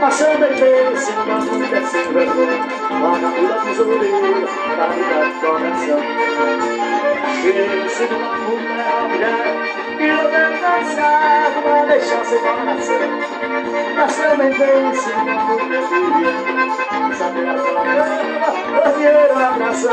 Passando 0.00 0.44
em 0.46 0.54
vez, 0.54 0.98
se 0.98 1.12
não 1.12 1.58
me 1.58 1.66
desce 1.66 1.98
vergonha 2.04 2.56
Lá 3.02 3.18
na 3.18 3.30
pula 3.30 3.60
tesoureira, 3.66 4.46
da 4.78 4.86
vida 4.86 5.26
de 5.26 5.40
coração. 5.40 6.00
Pense 7.42 8.04
numa 8.04 9.08
mulher, 9.08 9.44
e 10.00 10.08
Pra 11.62 11.84
deixar 11.84 12.24
seu 12.24 12.40
coração. 12.40 13.02
Passando 13.94 14.42
em 14.42 14.50
vez, 14.52 15.00
se 15.00 15.10
não 15.10 15.24
me 15.26 15.68
desce 15.68 15.98
Sabe 17.18 17.40
a 17.46 17.58
sua 17.58 17.82
cama, 17.84 18.92
dinheiro 18.96 19.34
na 19.34 19.48
abração 19.48 19.92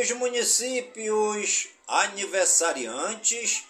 os 0.00 0.10
municípios 0.12 1.68
aniversariantes 1.86 3.64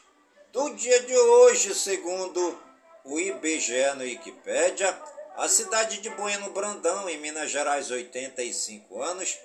do 0.52 0.70
dia 0.76 1.02
de 1.02 1.16
hoje, 1.16 1.74
segundo 1.74 2.56
o 3.04 3.18
IBGE 3.18 3.94
no 3.96 4.04
Wikipédia, 4.04 4.96
a 5.36 5.48
cidade 5.48 6.00
de 6.00 6.08
Bueno 6.10 6.50
Brandão, 6.50 7.08
em 7.08 7.18
Minas 7.18 7.50
Gerais, 7.50 7.90
85 7.90 9.02
anos, 9.02 9.38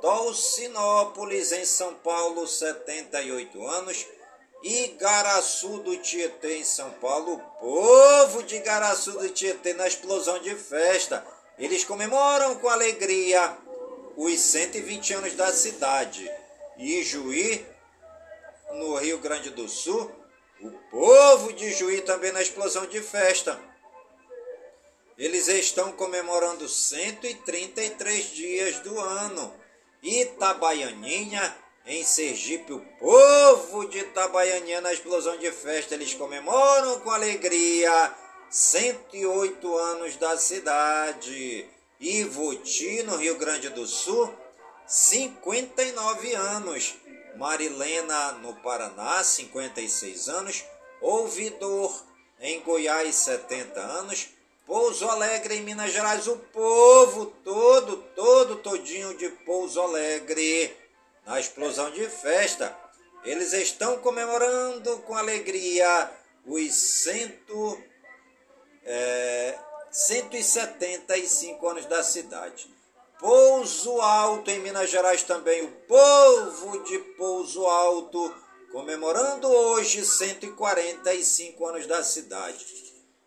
Dolcinópolis, 0.00 1.52
em 1.52 1.64
São 1.64 1.94
Paulo, 1.94 2.44
78 2.44 3.64
anos, 3.64 4.04
Igaraçu 4.64 5.78
do 5.78 5.96
Tietê, 5.98 6.58
em 6.58 6.64
São 6.64 6.90
Paulo, 6.94 7.34
o 7.34 7.38
povo 7.60 8.42
de 8.42 8.56
Igaraçu 8.56 9.12
do 9.12 9.28
Tietê 9.28 9.74
na 9.74 9.86
explosão 9.86 10.40
de 10.40 10.56
festa. 10.56 11.24
Eles 11.56 11.84
comemoram 11.84 12.56
com 12.56 12.68
alegria 12.68 13.56
os 14.22 14.40
120 14.40 15.14
anos 15.14 15.34
da 15.34 15.52
cidade. 15.52 16.30
E 16.78 17.02
Juí, 17.02 17.66
no 18.72 18.96
Rio 18.96 19.18
Grande 19.18 19.50
do 19.50 19.68
Sul, 19.68 20.10
o 20.60 20.70
povo 20.90 21.52
de 21.52 21.72
Juí 21.72 22.00
também 22.02 22.30
na 22.32 22.40
explosão 22.40 22.86
de 22.86 23.00
festa. 23.00 23.58
Eles 25.18 25.48
estão 25.48 25.92
comemorando 25.92 26.68
133 26.68 28.24
dias 28.26 28.78
do 28.80 28.98
ano. 28.98 29.52
Itabaianinha, 30.02 31.56
em 31.84 32.04
Sergipe, 32.04 32.72
o 32.72 32.80
povo 32.98 33.88
de 33.88 33.98
Itabaianinha 33.98 34.80
na 34.80 34.92
explosão 34.92 35.36
de 35.36 35.50
festa, 35.52 35.94
eles 35.94 36.14
comemoram 36.14 37.00
com 37.00 37.10
alegria 37.10 38.14
108 38.50 39.76
anos 39.76 40.16
da 40.16 40.36
cidade. 40.36 41.68
Ivoti, 42.02 43.04
no 43.04 43.16
Rio 43.16 43.38
Grande 43.38 43.68
do 43.68 43.86
Sul, 43.86 44.34
59 44.86 46.34
anos. 46.34 46.94
Marilena, 47.36 48.32
no 48.32 48.54
Paraná, 48.56 49.22
56 49.22 50.28
anos. 50.28 50.64
Ouvidor, 51.00 52.04
em 52.40 52.60
Goiás, 52.60 53.14
70 53.14 53.80
anos. 53.80 54.28
Pouso 54.66 55.08
Alegre, 55.08 55.56
em 55.56 55.62
Minas 55.62 55.92
Gerais, 55.92 56.26
o 56.26 56.36
povo 56.36 57.26
todo, 57.44 57.96
todo, 58.16 58.56
todinho 58.56 59.16
de 59.16 59.28
Pouso 59.28 59.80
Alegre, 59.80 60.76
na 61.24 61.38
explosão 61.38 61.90
de 61.90 62.08
festa. 62.08 62.76
Eles 63.24 63.52
estão 63.52 63.98
comemorando 63.98 64.98
com 64.98 65.14
alegria 65.14 66.10
os 66.44 66.74
cento, 66.74 67.80
é, 68.84 69.58
175 69.92 71.68
anos 71.68 71.84
da 71.84 72.02
cidade. 72.02 72.74
Pouso 73.20 74.00
Alto, 74.00 74.50
em 74.50 74.58
Minas 74.60 74.90
Gerais, 74.90 75.22
também 75.22 75.62
o 75.62 75.70
povo 75.86 76.82
de 76.82 76.98
Pouso 77.16 77.66
Alto, 77.66 78.34
comemorando 78.72 79.46
hoje 79.48 80.04
145 80.04 81.66
anos 81.66 81.86
da 81.86 82.02
cidade. 82.02 82.66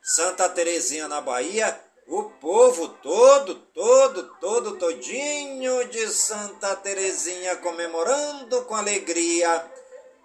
Santa 0.01 0.49
Terezinha, 0.49 1.07
na 1.07 1.21
Bahia, 1.21 1.79
o 2.07 2.23
povo 2.23 2.89
todo, 2.89 3.55
todo, 3.55 4.23
todo, 4.39 4.77
todinho 4.77 5.87
de 5.87 6.07
Santa 6.09 6.75
Terezinha, 6.75 7.55
comemorando 7.57 8.63
com 8.63 8.75
alegria 8.75 9.71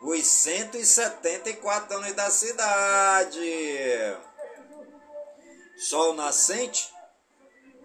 os 0.03 0.27
174 0.27 1.97
anos 1.97 2.13
da 2.15 2.31
cidade. 2.31 3.41
Sol 5.81 6.13
nascente, 6.13 6.93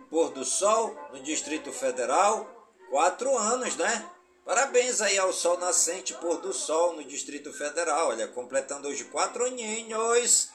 pôr 0.09 0.29
do 0.31 0.43
sol 0.43 0.93
no 1.13 1.21
Distrito 1.21 1.71
Federal, 1.71 2.45
quatro 2.89 3.37
anos, 3.37 3.77
né? 3.77 4.11
Parabéns 4.45 5.01
aí 5.01 5.17
ao 5.17 5.33
Sol 5.33 5.57
Nascente, 5.57 6.13
pôr 6.13 6.37
do 6.37 6.53
sol 6.53 6.93
no 6.93 7.03
Distrito 7.03 7.51
Federal. 7.51 8.09
Olha, 8.09 8.27
completando 8.27 8.87
hoje 8.87 9.05
quatro 9.05 9.45
aninhos, 9.45 10.49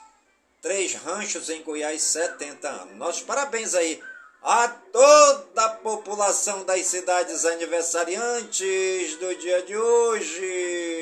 três 0.62 0.94
ranchos 0.94 1.50
em 1.50 1.62
Goiás, 1.62 2.00
70 2.03 2.68
anos. 2.68 2.96
Nossos 2.96 3.22
parabéns 3.22 3.74
aí 3.74 4.00
a 4.42 4.68
toda 4.68 5.64
a 5.64 5.70
população 5.70 6.64
das 6.64 6.87
cidades 6.87 7.44
aniversariantes 7.44 9.16
do 9.16 9.35
dia 9.37 9.62
de 9.62 9.76
hoje. 9.76 11.00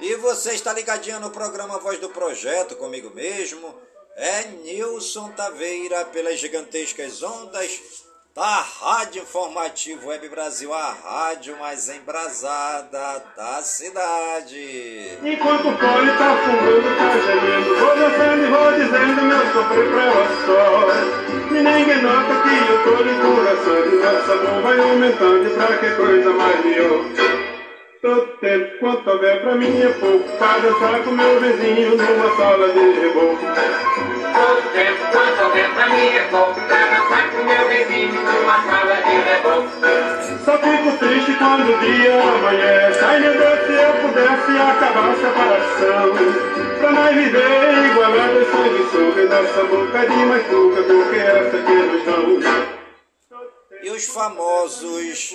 E 0.00 0.16
você 0.16 0.52
está 0.52 0.72
ligadinho 0.72 1.20
no 1.20 1.30
programa 1.30 1.78
Voz 1.78 1.98
do 1.98 2.08
Projeto 2.08 2.76
comigo 2.76 3.10
mesmo. 3.14 3.74
É 4.16 4.44
Nilson 4.62 5.30
Taveira 5.30 6.04
pelas 6.06 6.38
gigantescas 6.38 7.22
ondas 7.22 8.04
da 8.34 8.60
Rádio 8.60 9.22
Informativo 9.22 10.08
Web 10.08 10.28
Brasil, 10.28 10.74
a 10.74 10.92
rádio 10.92 11.56
mais 11.56 11.88
embrasada 11.88 13.24
da 13.36 13.62
cidade. 13.62 15.18
Enquanto 15.22 15.68
o 15.68 15.78
fole 15.78 16.10
tá 16.18 16.36
fumando, 16.42 16.96
tá 16.98 17.10
gemendo 17.20 17.76
Vou 17.76 17.96
dançando 17.96 18.44
e 18.44 18.50
vou 18.50 18.72
dizendo 18.72 19.22
meu 19.22 19.52
sofrer 19.52 19.88
pra 19.88 20.10
só 20.46 20.80
E 20.80 20.83
ninguém 21.84 22.02
nota 22.02 22.34
que 22.42 22.70
eu 22.70 22.78
tô 22.82 23.02
de 23.02 23.14
coração 23.14 23.76
E 23.76 23.94
nossa 23.96 24.36
mão 24.36 24.62
vai 24.62 24.80
aumentando 24.80 25.50
pra 25.54 25.76
que 25.76 25.90
coisa 25.90 26.30
mais 26.30 26.64
melhor 26.64 27.04
Todo 28.00 28.26
tempo 28.40 28.78
quanto 28.80 29.10
houver 29.10 29.40
pra 29.42 29.54
mim 29.54 29.82
é 29.82 29.88
pouco 30.00 30.28
Pra 30.38 30.58
dançar 30.58 31.02
com 31.04 31.10
meu 31.10 31.40
vizinho 31.40 31.96
numa 31.96 32.36
sala 32.36 32.68
de 32.68 33.00
reboco 33.00 33.38
Todo 34.34 34.72
tempo 34.72 34.98
quanto 35.12 35.44
houver 35.44 35.70
pra 35.74 35.88
mim 35.88 36.06
é 36.06 36.26
pouco 36.30 36.60
Pra 36.60 36.76
dançar 36.76 37.30
com 37.30 37.44
meu 37.44 37.68
vizinho 37.68 38.14
numa 38.14 38.62
sala 38.64 38.96
de 38.96 39.16
reboco 39.28 39.68
Só 40.44 40.58
fico 40.58 40.98
triste 40.98 41.32
quando 41.38 41.70
o 41.70 41.78
dia 41.78 42.22
amanhece. 42.22 43.04
Ai 43.04 43.20
meu 43.20 43.32
Deus, 43.32 43.66
se 43.66 43.72
eu 43.72 43.92
pudesse 44.02 44.52
acabar 44.58 45.10
a 45.10 45.14
separação 45.14 46.53
Boca 49.74 50.06
de 50.06 50.16
mais 50.26 50.46
pouca 50.46 50.82
do 50.82 51.10
que 51.10 51.16
essa 51.16 51.50
que 51.50 51.72
nos 51.72 52.04
E 53.82 53.90
os 53.90 54.04
famosos 54.04 55.34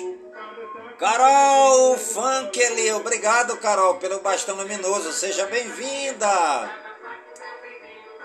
Carol 0.98 1.98
Funkel, 1.98 2.96
obrigado 2.96 3.56
Carol 3.56 3.96
pelo 3.96 4.20
bastão 4.20 4.54
luminoso, 4.56 5.12
seja 5.12 5.46
bem-vinda. 5.46 6.70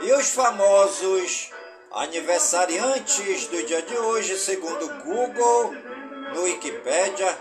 E 0.02 0.12
os 0.14 0.30
famosos 0.30 1.50
aniversariantes 1.92 3.48
do 3.48 3.64
dia 3.66 3.82
de 3.82 3.98
hoje, 3.98 4.38
segundo 4.38 4.88
Google, 5.04 5.74
no 6.36 6.44
Wikipédia, 6.44 7.36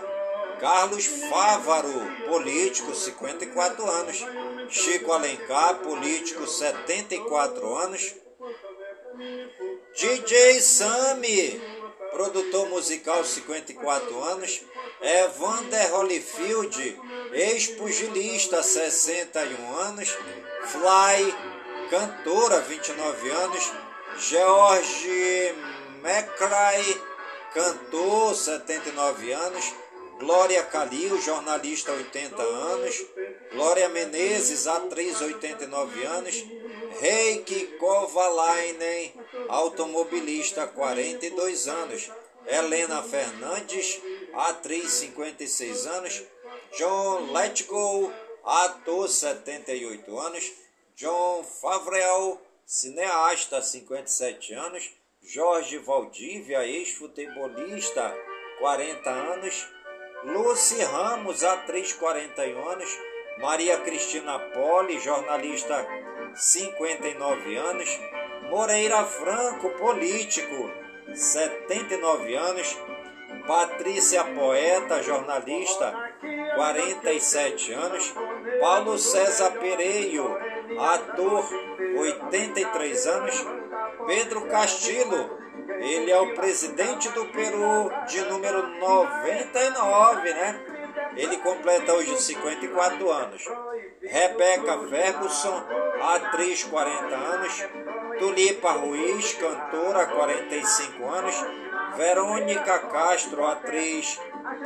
Carlos 0.59 1.05
Fávaro, 1.29 1.93
político, 2.27 2.95
54 2.95 3.87
anos. 3.87 4.25
Chico 4.69 5.13
Alencar, 5.13 5.75
político, 5.79 6.47
74 6.47 7.77
anos. 7.77 8.15
DJ 9.95 10.59
Sami, 10.59 11.61
produtor 12.11 12.67
musical, 12.69 13.23
54 13.23 14.23
anos. 14.23 14.61
Evander 15.01 15.93
Holyfield, 15.93 16.97
ex-pugilista, 17.33 18.63
61 18.63 19.79
anos. 19.79 20.17
Fly, 20.65 21.35
cantora, 21.89 22.61
29 22.61 23.31
anos. 23.31 23.71
George 24.17 25.55
McCray, 26.01 27.01
cantor, 27.53 28.35
79 28.35 29.33
anos. 29.33 29.84
Glória 30.19 30.63
Calil, 30.63 31.21
jornalista, 31.21 31.91
80 31.91 32.41
anos. 32.41 33.05
Glória 33.51 33.89
Menezes, 33.89 34.65
atriz, 34.65 35.21
89 35.21 36.05
anos. 36.07 36.43
Reiki 37.01 37.77
Kovalainen, 37.77 39.13
automobilista, 39.49 40.67
42 40.67 41.67
anos. 41.67 42.09
Helena 42.47 43.03
Fernandes, 43.03 44.01
atriz, 44.33 44.91
56 44.93 45.85
anos. 45.87 46.23
John 46.77 47.33
Letgo, 47.33 48.11
ator, 48.43 49.09
78 49.09 50.19
anos. 50.19 50.51
John 50.97 51.43
Favreau, 51.43 52.39
cineasta, 52.65 53.61
57 53.61 54.53
anos. 54.53 54.89
Jorge 55.33 55.79
Valdívia, 55.79 56.65
ex-futebolista, 56.65 58.15
40 58.59 59.09
anos. 59.11 59.74
Lucy 60.25 60.83
Ramos, 60.83 61.43
atriz, 61.43 61.93
41 61.93 62.69
anos. 62.69 62.99
Maria 63.37 63.77
Cristina 63.81 64.39
Poli, 64.53 64.99
jornalista, 64.99 65.85
59 66.33 67.57
anos. 67.57 67.99
Moreira 68.49 69.03
Franco, 69.05 69.69
político, 69.71 70.71
79 71.13 72.35
anos. 72.35 72.75
Patrícia 73.45 74.23
Poeta, 74.33 75.03
jornalista, 75.03 75.93
47 76.55 77.73
anos. 77.73 78.15
Paulo 78.59 78.97
César 78.97 79.51
Pereio, 79.59 80.39
ator, 80.79 81.45
83 81.99 83.07
anos. 83.07 83.45
Pedro 84.07 84.47
Castillo, 84.47 85.44
ele 85.67 86.11
é 86.11 86.19
o 86.19 86.33
presidente 86.33 87.09
do 87.09 87.25
Peru 87.25 87.91
de 88.07 88.21
número 88.21 88.67
99, 88.79 90.33
né? 90.33 90.59
Ele 91.15 91.37
completa 91.37 91.93
hoje 91.93 92.19
54 92.21 93.11
anos. 93.11 93.43
Rebeca 94.01 94.77
Ferguson, 94.89 95.63
atriz, 96.01 96.63
40 96.63 97.15
anos. 97.15 97.65
Tulipa 98.19 98.71
Ruiz, 98.71 99.33
cantora, 99.33 100.05
45 100.07 101.05
anos. 101.07 101.35
Verônica 101.95 102.79
Castro, 102.79 103.45
atriz, 103.45 104.19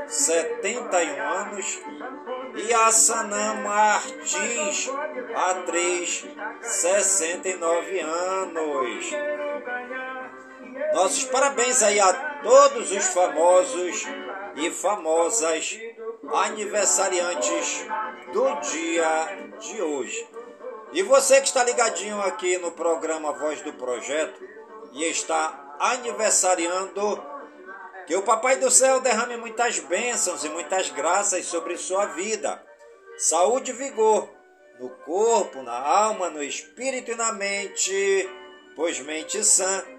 71 0.07 1.21
anos. 1.21 1.81
E 2.55 2.73
a 2.73 2.91
Sanã 2.91 3.55
Martins, 3.62 4.89
atriz, 5.35 6.25
69 6.62 7.99
anos. 7.99 9.12
Nossos 10.93 11.25
parabéns 11.25 11.83
aí 11.83 11.99
a 11.99 12.13
todos 12.41 12.91
os 12.91 13.05
famosos 13.07 14.05
e 14.55 14.71
famosas 14.71 15.77
aniversariantes 16.33 17.85
do 18.31 18.55
dia 18.61 19.49
de 19.59 19.81
hoje. 19.81 20.27
E 20.93 21.03
você 21.03 21.41
que 21.41 21.47
está 21.47 21.63
ligadinho 21.63 22.21
aqui 22.21 22.57
no 22.57 22.71
programa 22.71 23.33
Voz 23.33 23.61
do 23.61 23.73
Projeto 23.73 24.41
e 24.93 25.03
está 25.03 25.75
aniversariando, 25.79 27.23
que 28.07 28.15
o 28.15 28.23
Papai 28.23 28.55
do 28.55 28.71
Céu 28.71 28.99
derrame 28.99 29.37
muitas 29.37 29.79
bênçãos 29.79 30.43
e 30.43 30.49
muitas 30.49 30.89
graças 30.89 31.45
sobre 31.45 31.77
sua 31.77 32.05
vida. 32.07 32.63
Saúde 33.17 33.71
e 33.71 33.75
vigor 33.75 34.29
no 34.79 34.89
corpo, 34.89 35.61
na 35.61 35.77
alma, 35.77 36.29
no 36.29 36.41
espírito 36.41 37.11
e 37.11 37.15
na 37.15 37.33
mente, 37.33 38.29
pois 38.75 38.99
mente 39.01 39.43
sã 39.43 39.98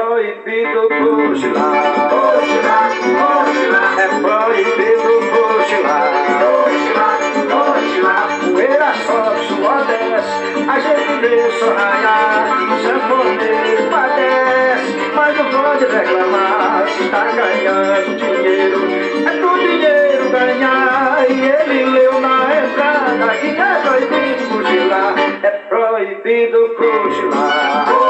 É 0.00 0.02
proibido 0.02 0.88
cochilar. 0.88 1.74
Cochilar, 2.08 2.90
cochilar. 3.20 3.98
É 3.98 4.08
proibido 4.08 5.12
cochilar. 5.30 6.08
Cochilar, 6.40 7.18
cochilar. 7.50 8.28
Poeira 8.40 8.94
sobe, 8.94 9.40
suor 9.46 9.84
desce. 9.84 10.70
A 10.70 10.80
gente 10.80 11.20
vê 11.20 11.50
só 11.50 11.68
raiar. 11.74 12.48
O 12.72 12.82
sanfoneiro 12.82 13.90
padece. 13.90 14.90
Mas 15.14 15.36
não 15.36 15.44
pode 15.50 15.84
reclamar. 15.84 16.88
Se 16.88 17.02
está 17.04 17.24
ganhando 17.32 18.16
dinheiro. 18.16 18.80
É 19.28 19.32
do 19.36 19.58
dinheiro 19.58 20.30
ganhar. 20.30 21.26
E 21.28 21.32
ele 21.42 21.84
leu 21.90 22.20
na 22.22 22.56
entrada. 22.56 23.36
E 23.36 23.48
é 23.50 23.74
proibido 23.82 24.48
cochilar. 24.48 25.14
É 25.42 25.50
proibido. 25.50 26.70
Cochilar, 26.70 28.09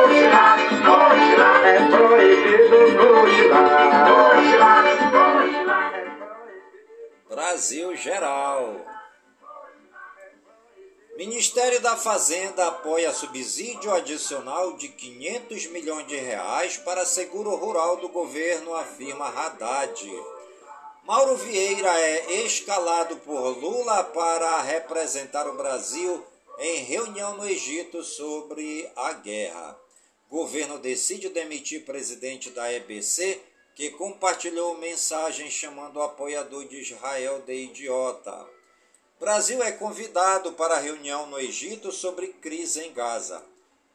Brasil 7.51 7.97
Geral. 7.97 8.81
Ministério 11.17 11.81
da 11.81 11.97
Fazenda 11.97 12.69
apoia 12.69 13.13
subsídio 13.13 13.93
adicional 13.93 14.75
de 14.77 14.87
500 14.87 15.67
milhões 15.67 16.07
de 16.07 16.15
reais 16.15 16.77
para 16.77 17.05
seguro 17.05 17.57
rural 17.57 17.97
do 17.97 18.09
governo, 18.09 18.73
afirma 18.73 19.27
Haddad. 19.27 20.09
Mauro 21.03 21.35
Vieira 21.39 21.91
é 21.99 22.45
escalado 22.45 23.17
por 23.17 23.59
Lula 23.59 24.05
para 24.05 24.63
representar 24.63 25.49
o 25.49 25.57
Brasil 25.57 26.25
em 26.57 26.85
reunião 26.85 27.37
no 27.37 27.49
Egito 27.49 28.05
sobre 28.05 28.89
a 28.95 29.13
guerra. 29.15 29.77
Governo 30.29 30.79
decide 30.79 31.29
demitir 31.31 31.85
presidente 31.85 32.49
da 32.51 32.73
EBC, 32.73 33.41
que 33.75 33.91
compartilhou 33.91 34.77
mensagem 34.79 35.51
chamando 35.51 35.97
o 35.97 36.03
apoiador 36.03 36.67
de 36.67 36.81
Israel 36.81 37.41
de 37.41 37.55
idiota. 37.55 38.47
Brasil 39.19 39.63
é 39.63 39.73
convidado 39.73 40.53
para 40.53 40.79
reunião 40.79 41.27
no 41.27 41.39
Egito 41.39 41.93
sobre 41.93 42.29
crise 42.29 42.81
em 42.81 42.93
Gaza. 42.93 43.45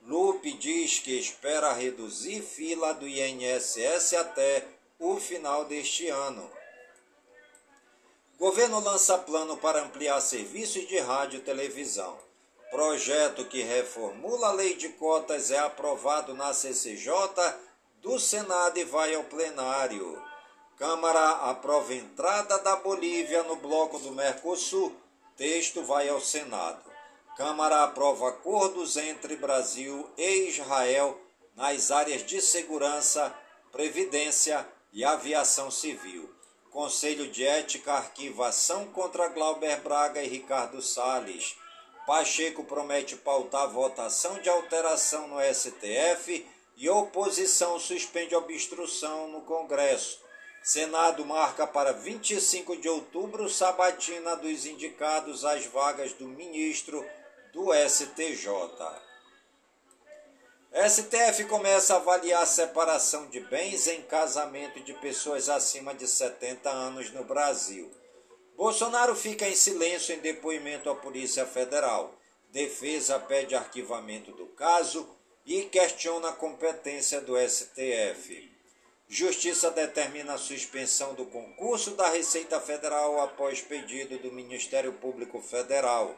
Lupe 0.06 0.54
diz 0.54 1.00
que 1.00 1.20
espera 1.20 1.74
reduzir 1.74 2.42
fila 2.44 2.94
do 2.94 3.08
INSS 3.08 4.14
até 4.14 4.64
o 5.00 5.18
final 5.18 5.66
deste 5.66 6.08
ano. 6.10 6.48
Governo 8.38 8.80
lança 8.80 9.18
plano 9.18 9.58
para 9.58 9.82
ampliar 9.82 10.22
serviços 10.22 10.88
de 10.88 11.00
rádio 11.00 11.40
e 11.40 11.42
televisão. 11.42 12.18
Projeto 12.70 13.46
que 13.46 13.64
reformula 13.64 14.50
a 14.50 14.52
lei 14.52 14.76
de 14.76 14.90
cotas 14.90 15.50
é 15.50 15.58
aprovado 15.58 16.34
na 16.34 16.54
CCJ 16.54 17.10
do 18.06 18.20
Senado 18.20 18.78
e 18.78 18.84
vai 18.84 19.15
ao 19.15 19.24
plenário. 19.24 20.22
Câmara 20.78 21.28
aprova 21.50 21.91
entrada 21.91 22.60
da 22.60 22.76
Bolívia 22.76 23.41
no 23.41 23.56
bloco 23.56 23.98
do 23.98 24.12
Mercosul. 24.12 24.96
Texto 25.36 25.84
vai 25.84 26.08
ao 26.08 26.22
Senado. 26.22 26.84
Câmara 27.36 27.84
aprova 27.84 28.30
acordos 28.30 28.96
entre 28.96 29.36
Brasil 29.36 30.08
e 30.15 30.48
Israel 30.50 31.20
nas 31.56 31.89
áreas 31.89 32.24
de 32.24 32.39
segurança, 32.41 33.36
previdência 33.72 34.68
e 34.94 35.04
aviação 35.04 35.72
civil. 35.72 36.32
Conselho 36.70 37.32
de 37.32 37.44
Ética 37.44 37.94
arquiva 37.94 38.50
ação 38.50 38.86
contra 38.86 39.30
Glauber 39.30 39.82
Braga 39.82 40.22
e 40.22 40.28
Ricardo 40.28 40.80
Salles. 40.80 41.58
Pacheco 42.06 42.63
promete 42.65 43.15
pautar 43.15 43.68
votação 43.68 44.39
de 44.39 44.48
alteração 44.48 45.28
no 45.28 45.38
STF 45.41 46.46
e 46.76 46.90
oposição 46.90 47.80
suspende 47.80 48.36
obstrução 48.36 49.30
no 49.30 49.42
Congresso. 49.42 50.20
Senado 50.64 51.24
marca 51.26 51.68
para 51.68 51.94
25 51.94 52.78
de 52.78 52.90
outubro 52.90 53.48
sabatina 53.50 54.36
dos 54.36 54.66
indicados 54.66 55.46
às 55.46 55.66
vagas 55.68 56.14
do 56.14 56.28
ministro 56.28 57.06
do 57.54 57.72
STJ. 57.88 58.50
STF 60.90 61.46
começa 61.46 61.94
a 61.94 61.98
avaliar 61.98 62.44
a 62.44 62.46
separação 62.46 63.28
de 63.28 63.40
bens 63.40 63.88
em 63.88 64.02
casamento 64.02 64.82
de 64.82 64.94
pessoas 64.96 65.48
acima 65.48 65.94
de 65.94 66.06
70 66.06 66.70
anos 66.70 67.12
no 67.12 67.24
Brasil. 67.24 67.90
Bolsonaro 68.58 69.16
fica 69.16 69.48
em 69.48 69.56
silêncio 69.56 70.14
em 70.14 70.20
depoimento 70.20 70.90
à 70.90 70.96
Polícia 70.96 71.46
Federal. 71.46 72.14
Defesa 72.50 73.20
pede 73.20 73.56
arquivamento 73.56 74.32
do 74.32 74.48
caso 74.48 75.14
e 75.45 75.63
questiona 75.63 76.29
a 76.29 76.34
competência 76.34 77.21
do 77.21 77.38
STF. 77.38 78.51
Justiça 79.08 79.69
determina 79.69 80.34
a 80.34 80.38
suspensão 80.38 81.13
do 81.13 81.25
concurso 81.27 81.91
da 81.91 82.10
Receita 82.10 82.60
Federal 82.60 83.21
após 83.21 83.62
pedido 83.62 84.17
do 84.17 84.31
Ministério 84.31 84.93
Público 84.93 85.39
Federal. 85.39 86.15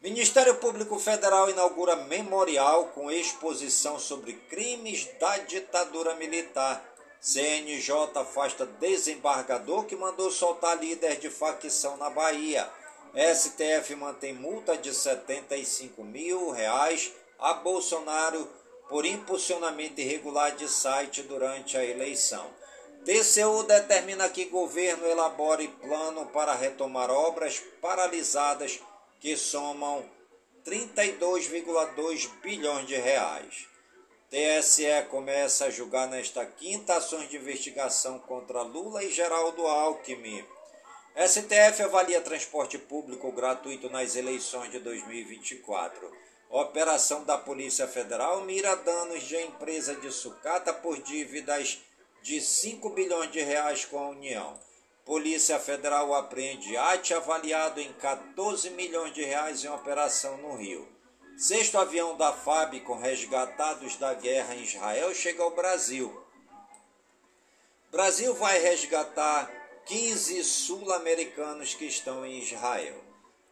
Ministério 0.00 0.56
Público 0.56 0.98
Federal 0.98 1.50
inaugura 1.50 1.96
memorial 1.96 2.88
com 2.88 3.10
exposição 3.10 3.98
sobre 3.98 4.32
crimes 4.32 5.08
da 5.18 5.38
ditadura 5.38 6.14
militar. 6.14 6.84
CNJ 7.20 8.10
afasta 8.16 8.66
desembargador 8.66 9.84
que 9.84 9.94
mandou 9.94 10.30
soltar 10.30 10.76
líder 10.76 11.18
de 11.18 11.30
facção 11.30 11.96
na 11.96 12.10
Bahia. 12.10 12.68
STF 13.14 13.94
mantém 13.94 14.32
multa 14.32 14.76
de 14.76 14.94
75 14.94 16.02
mil 16.02 16.50
reais 16.50 17.12
a 17.38 17.54
Bolsonaro 17.54 18.48
por 18.88 19.04
impulsionamento 19.04 20.00
irregular 20.00 20.54
de 20.56 20.68
site 20.68 21.22
durante 21.22 21.76
a 21.76 21.84
eleição. 21.84 22.50
TCU 23.04 23.64
determina 23.64 24.28
que 24.28 24.44
governo 24.46 25.06
elabore 25.06 25.68
plano 25.80 26.26
para 26.26 26.54
retomar 26.54 27.10
obras 27.10 27.60
paralisadas 27.80 28.80
que 29.20 29.36
somam 29.36 30.08
32,2 30.64 32.30
bilhões 32.40 32.86
de 32.86 32.94
reais. 32.94 33.66
TSE 34.30 35.06
começa 35.10 35.66
a 35.66 35.70
julgar 35.70 36.08
nesta 36.08 36.46
quinta 36.46 36.96
ações 36.96 37.28
de 37.28 37.36
investigação 37.36 38.18
contra 38.20 38.62
Lula 38.62 39.04
e 39.04 39.12
Geraldo 39.12 39.66
Alckmin. 39.66 40.42
STF 41.14 41.82
avalia 41.82 42.22
transporte 42.22 42.78
público 42.78 43.30
gratuito 43.32 43.90
nas 43.90 44.16
eleições 44.16 44.70
de 44.70 44.78
2024. 44.78 46.10
Operação 46.48 47.22
da 47.24 47.36
Polícia 47.36 47.86
Federal 47.86 48.40
mira 48.46 48.74
danos 48.76 49.22
de 49.24 49.36
empresa 49.36 49.94
de 49.94 50.10
sucata 50.10 50.72
por 50.72 50.98
dívidas 51.02 51.80
de 52.22 52.40
5 52.40 52.88
bilhões 52.90 53.30
de 53.30 53.42
reais 53.42 53.84
com 53.84 53.98
a 53.98 54.08
União. 54.08 54.58
Polícia 55.04 55.58
Federal 55.58 56.14
apreende 56.14 56.76
ate 56.78 57.12
avaliado 57.12 57.78
em 57.78 57.92
14 57.92 58.70
milhões 58.70 59.12
de 59.12 59.22
reais 59.22 59.64
em 59.64 59.68
operação 59.68 60.38
no 60.38 60.56
Rio. 60.56 60.88
Sexto 61.36 61.76
avião 61.76 62.16
da 62.16 62.32
FAB 62.32 62.80
com 62.80 62.96
resgatados 62.96 63.96
da 63.96 64.14
guerra 64.14 64.54
em 64.54 64.62
Israel 64.62 65.14
chega 65.14 65.42
ao 65.42 65.50
Brasil. 65.50 66.24
Brasil 67.90 68.34
vai 68.34 68.58
resgatar 68.60 69.61
15 69.86 70.44
sul-americanos 70.44 71.74
que 71.74 71.84
estão 71.84 72.24
em 72.24 72.38
Israel. 72.38 73.02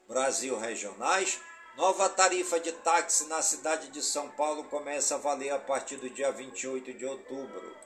Brasil 0.07 0.57
Regionais, 0.57 1.41
nova 1.77 2.09
tarifa 2.09 2.61
de 2.61 2.73
táxi 2.73 3.27
na 3.27 3.43
cidade 3.43 3.89
de 3.89 4.03
São 4.03 4.31
Paulo 4.31 4.65
começa 4.65 5.17
a 5.17 5.19
valer 5.19 5.51
a 5.51 5.59
partir 5.59 5.97
do 5.97 6.09
dia 6.09 6.31
28 6.31 6.95
de 6.95 7.05
outubro. 7.05 7.77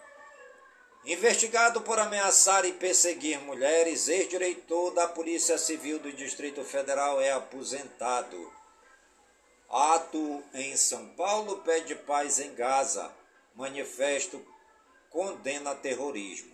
Investigado 1.07 1.81
por 1.83 1.99
ameaçar 1.99 2.65
e 2.65 2.73
perseguir 2.73 3.39
mulheres, 3.41 4.09
ex-diretor 4.09 4.93
da 4.93 5.09
Polícia 5.09 5.59
Civil 5.59 5.99
do 5.99 6.13
Distrito 6.13 6.65
Federal 6.65 7.21
é 7.21 7.33
aposentado. 7.33 8.53
Ato 9.69 10.43
em 10.55 10.77
São 10.77 11.09
Paulo 11.15 11.59
pede 11.59 11.95
paz 11.95 12.39
em 12.39 12.55
Gaza. 12.55 13.11
Manifesto 13.55 14.45
condena 15.11 15.75
terrorismo. 15.75 16.54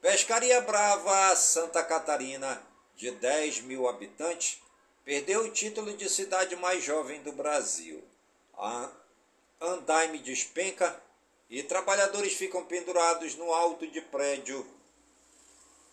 Pescaria 0.00 0.60
Brava, 0.60 1.34
Santa 1.34 1.82
Catarina, 1.82 2.62
de 2.94 3.10
10 3.10 3.62
mil 3.62 3.88
habitantes, 3.88 4.62
perdeu 5.04 5.40
o 5.42 5.50
título 5.50 5.96
de 5.96 6.08
cidade 6.08 6.54
mais 6.54 6.84
jovem 6.84 7.20
do 7.22 7.32
Brasil. 7.32 8.02
A 8.56 8.90
Andaime 9.60 10.18
despenca 10.18 11.02
e 11.50 11.64
trabalhadores 11.64 12.34
ficam 12.34 12.64
pendurados 12.64 13.34
no 13.34 13.52
alto 13.52 13.88
de 13.88 14.00
prédio 14.00 14.64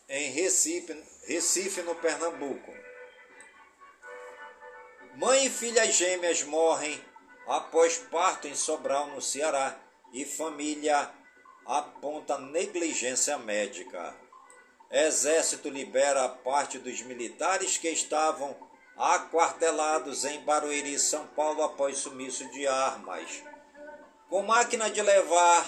em 0.07 0.29
Recife, 0.29 1.03
Recife, 1.23 1.81
no 1.81 1.95
Pernambuco. 1.95 2.71
Mãe 5.15 5.45
e 5.45 5.49
filhas 5.49 5.95
gêmeas 5.95 6.43
morrem 6.43 7.03
após 7.47 7.97
parto 7.97 8.47
em 8.47 8.55
Sobral, 8.55 9.07
no 9.07 9.21
Ceará, 9.21 9.79
e 10.13 10.25
família 10.25 11.11
aponta 11.65 12.37
negligência 12.37 13.37
médica. 13.37 14.15
Exército 14.91 15.69
libera 15.69 16.29
parte 16.29 16.77
dos 16.77 17.01
militares 17.01 17.77
que 17.77 17.89
estavam 17.89 18.55
aquartelados 18.95 20.23
em 20.25 20.39
Barueri, 20.41 20.97
São 20.99 21.27
Paulo, 21.27 21.63
após 21.63 21.97
sumiço 21.97 22.49
de 22.51 22.67
armas 22.67 23.43
com 24.29 24.41
máquina 24.41 24.89
de 24.89 25.01
levar, 25.01 25.65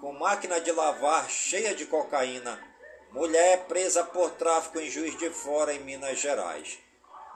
com 0.00 0.12
máquina 0.12 0.60
de 0.60 0.70
lavar 0.70 1.28
cheia 1.30 1.74
de 1.74 1.86
cocaína, 1.86 2.62
mulher 3.10 3.64
presa 3.66 4.04
por 4.04 4.30
tráfico 4.32 4.78
em 4.78 4.90
Juiz 4.90 5.16
de 5.18 5.30
Fora, 5.30 5.72
em 5.72 5.80
Minas 5.80 6.18
Gerais. 6.18 6.78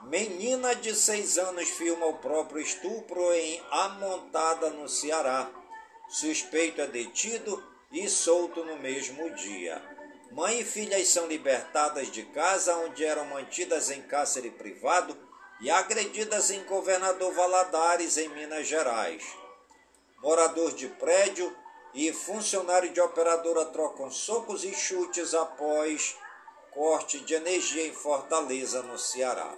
Menina 0.03 0.75
de 0.75 0.93
seis 0.95 1.37
anos 1.37 1.69
filma 1.69 2.05
o 2.05 2.17
próprio 2.17 2.61
estupro 2.61 3.33
em 3.33 3.61
Amontada, 3.71 4.69
no 4.69 4.87
Ceará. 4.87 5.49
Suspeito 6.09 6.81
é 6.81 6.87
detido 6.87 7.63
e 7.91 8.07
solto 8.09 8.63
no 8.63 8.77
mesmo 8.77 9.29
dia. 9.35 9.81
Mãe 10.31 10.61
e 10.61 10.65
filhas 10.65 11.07
são 11.09 11.27
libertadas 11.27 12.11
de 12.11 12.23
casa 12.23 12.75
onde 12.77 13.05
eram 13.05 13.25
mantidas 13.25 13.91
em 13.91 14.01
cárcere 14.01 14.49
privado 14.49 15.15
e 15.61 15.69
agredidas 15.69 16.49
em 16.49 16.63
Governador 16.63 17.33
Valadares, 17.33 18.17
em 18.17 18.29
Minas 18.29 18.67
Gerais 18.67 19.43
morador 20.23 20.71
de 20.71 20.87
prédio 20.87 21.53
e 21.93 22.13
funcionário 22.13 22.91
de 22.93 23.01
operadora 23.01 23.65
trocam 23.65 24.09
socos 24.09 24.63
e 24.63 24.73
chutes 24.73 25.33
após 25.33 26.15
corte 26.71 27.19
de 27.19 27.33
energia 27.33 27.85
em 27.85 27.93
Fortaleza, 27.93 28.81
no 28.81 28.97
Ceará. 28.97 29.53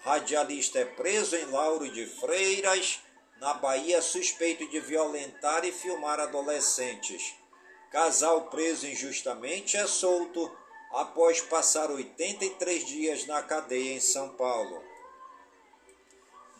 Radialista 0.00 0.78
é 0.78 0.84
preso 0.86 1.36
em 1.36 1.44
Lauro 1.44 1.88
de 1.88 2.06
Freiras, 2.06 3.00
na 3.40 3.54
Bahia, 3.54 4.02
suspeito 4.02 4.68
de 4.68 4.80
violentar 4.80 5.64
e 5.64 5.72
filmar 5.72 6.18
adolescentes. 6.20 7.34
Casal 7.90 8.50
preso 8.50 8.86
injustamente 8.86 9.76
é 9.76 9.86
solto 9.86 10.50
após 10.92 11.40
passar 11.40 11.90
83 11.90 12.84
dias 12.86 13.26
na 13.26 13.42
cadeia 13.42 13.94
em 13.94 14.00
São 14.00 14.30
Paulo. 14.30 14.82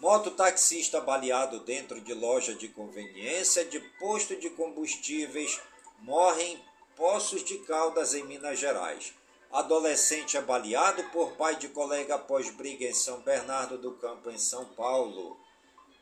Mototaxista 0.00 1.00
baleado 1.00 1.60
dentro 1.60 2.00
de 2.00 2.14
loja 2.14 2.54
de 2.54 2.68
conveniência 2.68 3.64
de 3.64 3.80
posto 3.98 4.36
de 4.36 4.48
combustíveis 4.50 5.60
morre 5.98 6.42
em 6.44 6.64
Poços 6.94 7.44
de 7.44 7.58
Caldas, 7.58 8.14
em 8.14 8.24
Minas 8.24 8.58
Gerais. 8.58 9.12
Adolescente 9.50 10.36
é 10.36 10.40
baleado 10.40 11.02
por 11.04 11.32
pai 11.32 11.56
de 11.56 11.68
colega 11.68 12.14
após 12.14 12.50
briga 12.50 12.84
em 12.84 12.92
São 12.92 13.20
Bernardo 13.20 13.78
do 13.78 13.92
Campo, 13.92 14.30
em 14.30 14.38
São 14.38 14.64
Paulo. 14.66 15.38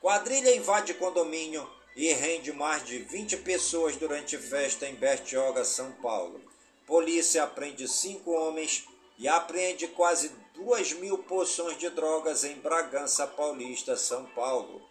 Quadrilha 0.01 0.55
invade 0.55 0.95
condomínio 0.95 1.68
e 1.97 2.12
rende 2.12 2.53
mais 2.53 2.85
de 2.85 2.99
20 2.99 3.39
pessoas 3.39 3.97
durante 3.97 4.37
festa 4.37 4.87
em 4.87 4.95
Bertioga, 4.95 5.64
São 5.64 5.91
Paulo. 5.93 6.41
Polícia 6.87 7.43
aprende 7.43 7.89
cinco 7.89 8.33
homens 8.33 8.87
e 9.18 9.27
apreende 9.27 9.89
quase 9.89 10.31
duas 10.55 10.93
mil 10.93 11.18
porções 11.18 11.79
de 11.79 11.89
drogas 11.89 12.45
em 12.45 12.55
Bragança 12.57 13.27
Paulista, 13.27 13.97
São 13.97 14.27
Paulo. 14.27 14.83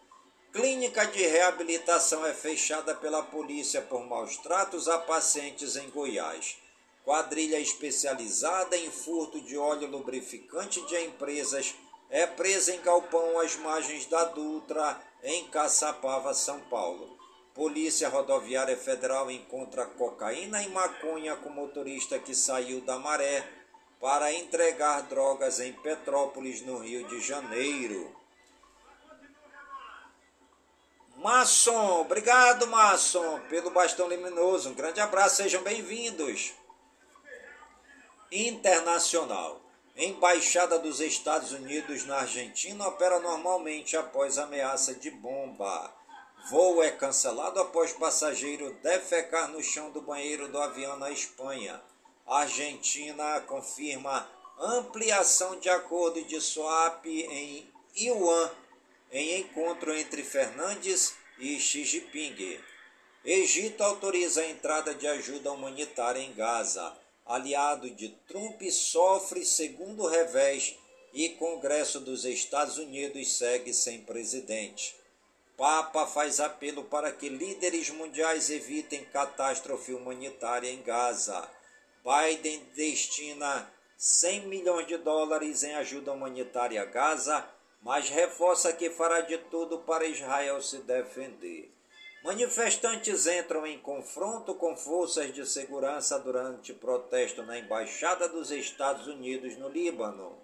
Clínica 0.51 1.05
de 1.05 1.25
reabilitação 1.25 2.25
é 2.25 2.34
fechada 2.34 2.95
pela 2.95 3.21
polícia 3.21 3.82
por 3.82 4.03
maus 4.05 4.38
tratos 4.38 4.88
a 4.88 4.97
pacientes 4.97 5.75
em 5.75 5.89
Goiás. 5.89 6.57
Quadrilha 7.03 7.59
especializada 7.59 8.75
em 8.75 8.89
furto 8.89 9.39
de 9.39 9.55
óleo 9.55 9.88
lubrificante 9.88 10.82
de 10.88 10.97
empresas 11.05 11.75
é 12.16 12.26
presa 12.26 12.74
em 12.74 12.80
galpão 12.80 13.38
às 13.41 13.57
margens 13.57 14.05
da 14.05 14.24
Dutra, 14.24 14.97
em 15.22 15.49
Caçapava, 15.49 16.34
São 16.34 16.61
Paulo. 16.61 17.20
Polícia 17.53 18.07
Rodoviária 18.07 18.78
Federal 18.78 19.30
encontra 19.30 19.86
cocaína 19.86 20.63
e 20.63 20.70
maconha 20.70 21.36
com 21.36 21.49
motorista 21.49 22.18
que 22.18 22.34
saiu 22.34 22.80
da 22.80 22.97
maré 22.97 23.45
para 23.99 24.32
entregar 24.32 25.01
drogas 25.01 25.59
em 25.59 25.74
Petrópolis, 25.74 26.61
no 26.61 26.78
Rio 26.78 27.05
de 27.05 27.20
Janeiro. 27.20 28.16
Maçom, 31.18 31.99
obrigado, 31.99 32.66
Maçom, 32.68 33.41
pelo 33.49 33.72
bastão 33.72 34.07
luminoso. 34.07 34.70
Um 34.70 34.74
grande 34.74 35.01
abraço, 35.01 35.36
sejam 35.36 35.61
bem-vindos. 35.63 36.53
Internacional. 38.32 39.64
Embaixada 39.97 40.77
dos 40.77 40.99
Estados 40.99 41.53
Unidos 41.53 42.05
na 42.05 42.17
Argentina 42.17 42.85
opera 42.85 43.17
normalmente 43.21 43.95
após 43.95 44.37
ameaça 44.37 44.93
de 44.93 45.09
bomba. 45.09 45.89
Voo 46.49 46.83
é 46.83 46.91
cancelado 46.91 47.61
após 47.61 47.93
passageiro 47.93 48.73
defecar 48.83 49.47
no 49.47 49.63
chão 49.63 49.91
do 49.91 50.01
banheiro 50.01 50.49
do 50.49 50.59
avião 50.59 50.97
na 50.97 51.11
Espanha. 51.11 51.81
Argentina 52.27 53.39
confirma 53.47 54.29
ampliação 54.59 55.57
de 55.59 55.69
acordo 55.69 56.21
de 56.23 56.41
swap 56.41 57.05
em 57.05 57.65
Yuan 57.97 58.51
em 59.13 59.39
encontro 59.39 59.95
entre 59.95 60.23
Fernandes 60.23 61.15
e 61.39 61.57
Xi 61.57 61.85
Jinping. 61.85 62.59
Egito 63.23 63.81
autoriza 63.81 64.41
a 64.41 64.49
entrada 64.49 64.93
de 64.93 65.07
ajuda 65.07 65.53
humanitária 65.53 66.19
em 66.19 66.33
Gaza. 66.33 67.04
Aliado 67.26 67.89
de 67.89 68.09
Trump 68.28 68.61
sofre 68.69 69.43
segundo 69.43 70.05
revés 70.05 70.78
e 71.11 71.30
Congresso 71.30 71.99
dos 71.99 72.23
Estados 72.23 72.78
Unidos 72.78 73.38
segue 73.38 73.73
sem 73.73 74.01
presidente. 74.01 74.95
Papa 75.57 76.05
faz 76.05 76.39
apelo 76.39 76.84
para 76.84 77.11
que 77.11 77.28
líderes 77.28 77.89
mundiais 77.89 78.51
evitem 78.51 79.05
catástrofe 79.05 79.91
humanitária 79.91 80.69
em 80.69 80.84
Gaza. 80.84 81.49
Biden 82.03 82.59
destina 82.76 83.73
100 83.97 84.47
milhões 84.47 84.86
de 84.86 84.97
dólares 84.97 85.63
em 85.63 85.73
ajuda 85.73 86.11
humanitária 86.11 86.82
a 86.82 86.86
Gaza, 86.86 87.43
mas 87.82 88.07
reforça 88.09 88.71
que 88.71 88.91
fará 88.91 89.21
de 89.21 89.38
tudo 89.49 89.80
para 89.80 90.05
Israel 90.05 90.61
se 90.61 90.78
defender. 90.80 91.74
Manifestantes 92.26 93.28
entram 93.28 93.67
em 93.67 93.78
confronto 93.78 94.55
com 94.55 94.76
forças 94.76 95.32
de 95.32 95.45
segurança 95.45 96.17
durante 96.17 96.73
protesto 96.73 97.43
na 97.43 97.59
Embaixada 97.59 98.28
dos 98.28 98.49
Estados 98.49 99.05
Unidos 99.05 99.55
no 99.57 99.69
Líbano. 99.69 100.36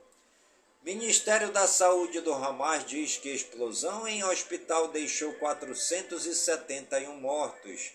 Ministério 0.84 1.52
da 1.52 1.66
Saúde 1.66 2.22
do 2.22 2.32
Hamas 2.32 2.86
diz 2.86 3.18
que 3.18 3.30
explosão 3.30 4.08
em 4.08 4.24
hospital 4.24 4.90
deixou 4.90 5.34
471 5.34 7.20
mortos. 7.20 7.94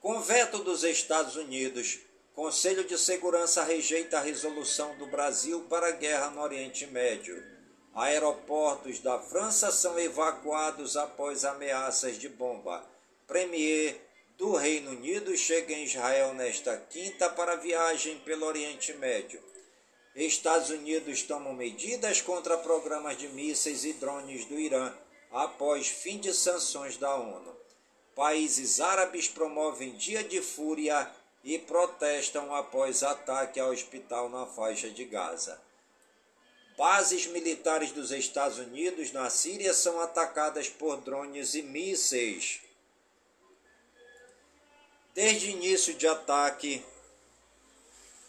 Com 0.00 0.20
veto 0.20 0.58
dos 0.58 0.82
Estados 0.82 1.36
Unidos, 1.36 2.00
Conselho 2.34 2.82
de 2.82 2.98
Segurança 2.98 3.62
rejeita 3.62 4.18
a 4.18 4.22
resolução 4.22 4.98
do 4.98 5.06
Brasil 5.06 5.60
para 5.70 5.86
a 5.86 5.92
guerra 5.92 6.30
no 6.30 6.40
Oriente 6.40 6.84
Médio. 6.88 7.51
Aeroportos 7.94 9.00
da 9.00 9.18
França 9.18 9.70
são 9.70 9.98
evacuados 9.98 10.96
após 10.96 11.44
ameaças 11.44 12.18
de 12.18 12.26
bomba. 12.26 12.82
Premier 13.26 14.00
do 14.38 14.54
Reino 14.54 14.92
Unido 14.92 15.36
chega 15.36 15.74
em 15.74 15.84
Israel 15.84 16.32
nesta 16.32 16.74
quinta 16.76 17.28
para 17.28 17.56
viagem 17.56 18.18
pelo 18.20 18.46
Oriente 18.46 18.94
Médio. 18.94 19.42
Estados 20.16 20.70
Unidos 20.70 21.22
tomam 21.22 21.52
medidas 21.52 22.22
contra 22.22 22.56
programas 22.56 23.18
de 23.18 23.28
mísseis 23.28 23.84
e 23.84 23.92
drones 23.92 24.46
do 24.46 24.58
Irã 24.58 24.92
após 25.30 25.86
fim 25.88 26.18
de 26.18 26.32
sanções 26.32 26.96
da 26.96 27.14
ONU. 27.14 27.54
Países 28.14 28.80
árabes 28.80 29.28
promovem 29.28 29.96
dia 29.96 30.24
de 30.24 30.40
fúria 30.40 31.10
e 31.44 31.58
protestam 31.58 32.54
após 32.54 33.02
ataque 33.02 33.60
ao 33.60 33.70
hospital 33.70 34.30
na 34.30 34.46
faixa 34.46 34.90
de 34.90 35.04
Gaza. 35.04 35.60
Bases 36.76 37.26
militares 37.26 37.92
dos 37.92 38.10
Estados 38.10 38.58
Unidos 38.58 39.12
na 39.12 39.28
Síria 39.28 39.74
são 39.74 40.00
atacadas 40.00 40.68
por 40.68 41.00
drones 41.00 41.54
e 41.54 41.62
mísseis. 41.62 42.60
Desde 45.14 45.50
início 45.50 45.92
de 45.94 46.06
ataque, 46.06 46.82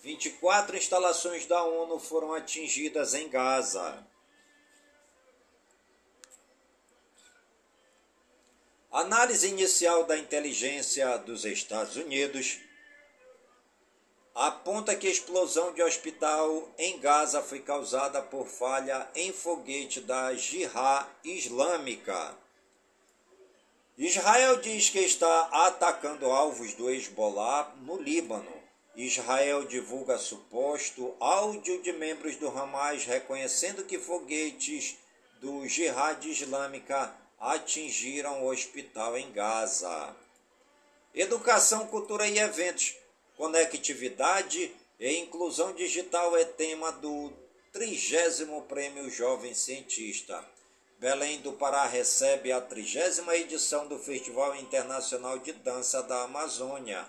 24 0.01 0.75
instalações 0.75 1.45
da 1.45 1.63
ONU 1.63 1.97
foram 1.97 2.33
atingidas 2.33 3.13
em 3.13 3.29
Gaza. 3.29 4.05
Análise 8.91 9.47
inicial 9.47 10.03
da 10.03 10.17
inteligência 10.17 11.17
dos 11.17 11.45
Estados 11.45 11.95
Unidos 11.95 12.59
aponta 14.35 14.95
que 14.95 15.07
a 15.07 15.11
explosão 15.11 15.73
de 15.73 15.83
hospital 15.83 16.67
em 16.77 16.99
Gaza 16.99 17.41
foi 17.41 17.59
causada 17.59 18.21
por 18.21 18.47
falha 18.47 19.07
em 19.15 19.31
foguete 19.31 20.01
da 20.01 20.33
Jihad 20.33 21.07
Islâmica. 21.23 22.35
Israel 23.95 24.57
diz 24.57 24.89
que 24.89 24.99
está 24.99 25.49
atacando 25.51 26.31
alvos 26.31 26.73
do 26.73 26.89
Hezbollah 26.89 27.75
no 27.81 28.01
Líbano. 28.01 28.51
Israel 28.95 29.65
divulga 29.65 30.17
suposto 30.17 31.15
áudio 31.19 31.81
de 31.81 31.93
membros 31.93 32.35
do 32.37 32.47
Hamas 32.47 33.05
reconhecendo 33.05 33.85
que 33.85 33.99
foguetes 33.99 34.97
do 35.39 35.67
Jihad 35.67 36.23
Islâmica 36.25 37.15
atingiram 37.39 38.43
o 38.43 38.51
hospital 38.51 39.15
em 39.15 39.31
Gaza. 39.31 40.15
Educação, 41.13 41.85
cultura 41.85 42.27
e 42.27 42.39
eventos 42.39 42.95
Conectividade 43.37 44.71
e 44.99 45.17
inclusão 45.17 45.73
digital 45.73 46.37
é 46.37 46.45
tema 46.45 46.91
do 46.91 47.33
trigésimo 47.71 48.61
Prêmio 48.63 49.09
Jovem 49.09 49.55
Cientista. 49.55 50.45
Belém 50.99 51.41
do 51.41 51.53
Pará 51.53 51.85
recebe 51.85 52.51
a 52.51 52.61
trigésima 52.61 53.35
edição 53.35 53.87
do 53.87 53.97
Festival 53.97 54.55
Internacional 54.55 55.39
de 55.39 55.51
Dança 55.51 56.03
da 56.03 56.21
Amazônia. 56.23 57.05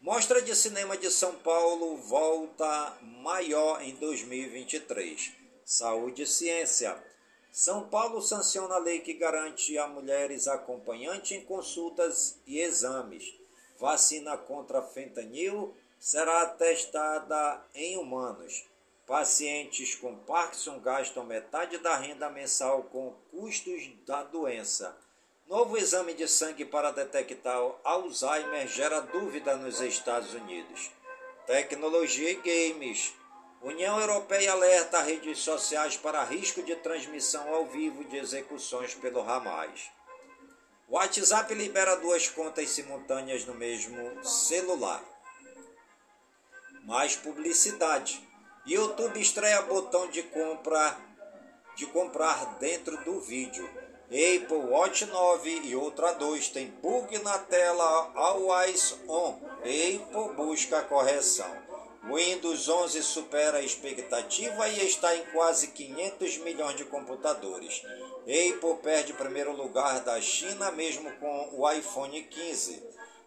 Mostra 0.00 0.40
de 0.40 0.54
Cinema 0.54 0.96
de 0.96 1.10
São 1.10 1.34
Paulo 1.36 1.96
volta 1.96 2.96
maior 3.02 3.82
em 3.82 3.96
2023. 3.96 5.32
Saúde 5.64 6.22
e 6.22 6.26
ciência. 6.26 6.96
São 7.50 7.88
Paulo 7.88 8.22
sanciona 8.22 8.76
a 8.76 8.78
lei 8.78 9.00
que 9.00 9.14
garante 9.14 9.76
a 9.76 9.88
mulheres 9.88 10.46
acompanhante 10.46 11.34
em 11.34 11.44
consultas 11.44 12.38
e 12.46 12.60
exames. 12.60 13.43
Vacina 13.78 14.36
contra 14.36 14.82
fentanil 14.82 15.74
será 15.98 16.46
testada 16.46 17.62
em 17.74 17.96
humanos. 17.96 18.64
Pacientes 19.06 19.94
com 19.94 20.16
Parkinson 20.16 20.78
gastam 20.78 21.24
metade 21.24 21.78
da 21.78 21.96
renda 21.96 22.30
mensal 22.30 22.84
com 22.84 23.14
custos 23.30 23.90
da 24.06 24.22
doença. 24.22 24.96
Novo 25.46 25.76
exame 25.76 26.14
de 26.14 26.26
sangue 26.26 26.64
para 26.64 26.90
detectar 26.90 27.60
Alzheimer 27.84 28.66
gera 28.66 29.00
dúvida 29.00 29.56
nos 29.56 29.80
Estados 29.80 30.32
Unidos. 30.32 30.90
Tecnologia 31.46 32.30
e 32.30 32.36
games. 32.36 33.12
União 33.60 34.00
Europeia 34.00 34.52
alerta 34.52 35.02
redes 35.02 35.38
sociais 35.40 35.96
para 35.96 36.24
risco 36.24 36.62
de 36.62 36.76
transmissão 36.76 37.52
ao 37.52 37.66
vivo 37.66 38.04
de 38.04 38.16
execuções 38.16 38.94
pelo 38.94 39.20
Hamas. 39.20 39.90
WhatsApp 40.88 41.54
libera 41.54 41.96
duas 41.96 42.28
contas 42.28 42.68
simultâneas 42.68 43.46
no 43.46 43.54
mesmo 43.54 44.22
celular. 44.22 45.02
Mais 46.84 47.16
publicidade. 47.16 48.22
YouTube 48.66 49.18
estreia 49.18 49.62
botão 49.62 50.08
de 50.10 50.22
compra 50.24 50.96
de 51.74 51.86
comprar 51.86 52.58
dentro 52.58 53.02
do 53.02 53.20
vídeo. 53.20 53.68
Apple 54.06 54.70
Watch 54.70 55.06
9 55.06 55.50
e 55.64 55.74
Ultra 55.74 56.12
2 56.12 56.48
tem 56.50 56.68
bug 56.70 57.18
na 57.18 57.38
tela 57.38 58.12
Always 58.14 58.96
On. 59.08 59.40
Apple 59.60 60.34
busca 60.36 60.82
correção. 60.82 61.50
Windows 62.04 62.68
11 62.68 63.02
supera 63.02 63.58
a 63.58 63.62
expectativa 63.62 64.68
e 64.68 64.86
está 64.86 65.16
em 65.16 65.24
quase 65.32 65.68
500 65.68 66.36
milhões 66.38 66.76
de 66.76 66.84
computadores. 66.84 67.82
Apple 68.24 68.78
perde 68.82 69.12
primeiro 69.12 69.52
lugar 69.52 70.00
da 70.00 70.20
China 70.20 70.70
mesmo 70.72 71.10
com 71.18 71.50
o 71.52 71.70
iPhone 71.70 72.22
15. 72.22 72.82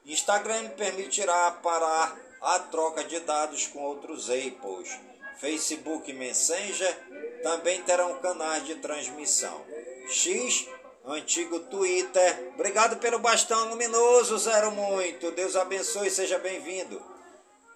Instagram 0.06 0.70
permitirá 0.70 1.52
parar 1.52 2.18
a 2.42 2.60
troca 2.60 3.04
de 3.04 3.20
dados 3.20 3.68
com 3.68 3.80
outros 3.84 4.30
Apples. 4.30 5.00
Facebook 5.40 6.10
e 6.10 6.14
Messenger 6.14 6.98
também 7.44 7.82
terão 7.84 8.20
canais 8.20 8.66
de 8.66 8.76
transmissão. 8.76 9.64
X, 10.10 10.68
antigo 11.06 11.60
Twitter. 11.60 12.52
Obrigado 12.56 12.98
pelo 12.98 13.20
bastão 13.20 13.70
luminoso, 13.70 14.38
zero 14.40 14.72
muito. 14.72 15.32
Deus 15.32 15.56
abençoe, 15.56 16.10
seja 16.10 16.40
bem-vindo. 16.40 17.00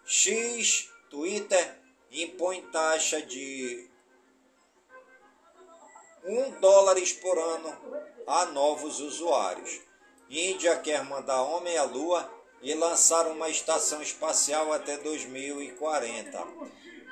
X 0.06 0.90
Twitter 1.10 1.78
impõe 2.12 2.62
taxa 2.72 3.22
de 3.22 3.91
1 6.24 6.60
dólares 6.60 7.14
por 7.14 7.38
ano 7.38 7.78
a 8.28 8.46
novos 8.46 9.00
usuários. 9.00 9.82
Índia 10.30 10.78
quer 10.78 11.04
mandar 11.04 11.42
homem 11.42 11.78
à 11.78 11.84
Lua 11.84 12.30
e 12.62 12.74
lançar 12.76 13.28
uma 13.28 13.50
estação 13.50 14.02
espacial 14.02 14.72
até 14.72 14.98
2040. 14.98 16.48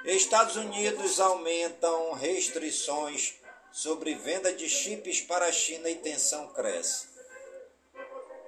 Estados 0.06 0.56
Unidos 0.56 1.20
aumentam 1.20 2.14
restrições 2.14 3.36
sobre 3.72 4.14
venda 4.14 4.54
de 4.54 4.70
chips 4.70 5.22
para 5.22 5.48
a 5.48 5.52
China 5.52 5.90
e 5.90 5.96
tensão 5.96 6.48
cresce. 6.54 7.08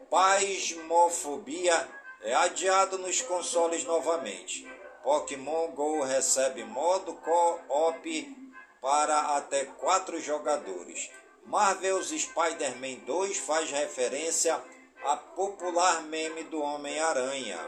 Paismofobia 0.09 1.89
é 2.21 2.33
adiado 2.35 2.97
nos 2.99 3.21
consoles 3.21 3.83
novamente. 3.83 4.67
Pokémon 5.03 5.71
Go 5.71 6.03
recebe 6.03 6.63
modo 6.63 7.13
co-op 7.15 8.40
para 8.81 9.37
até 9.37 9.65
quatro 9.65 10.19
jogadores. 10.19 11.11
Marvel's 11.45 12.09
Spider-Man 12.09 13.05
2 13.05 13.37
faz 13.37 13.69
referência 13.69 14.59
a 15.05 15.15
popular 15.15 16.01
meme 16.03 16.43
do 16.45 16.59
Homem-Aranha. 16.59 17.59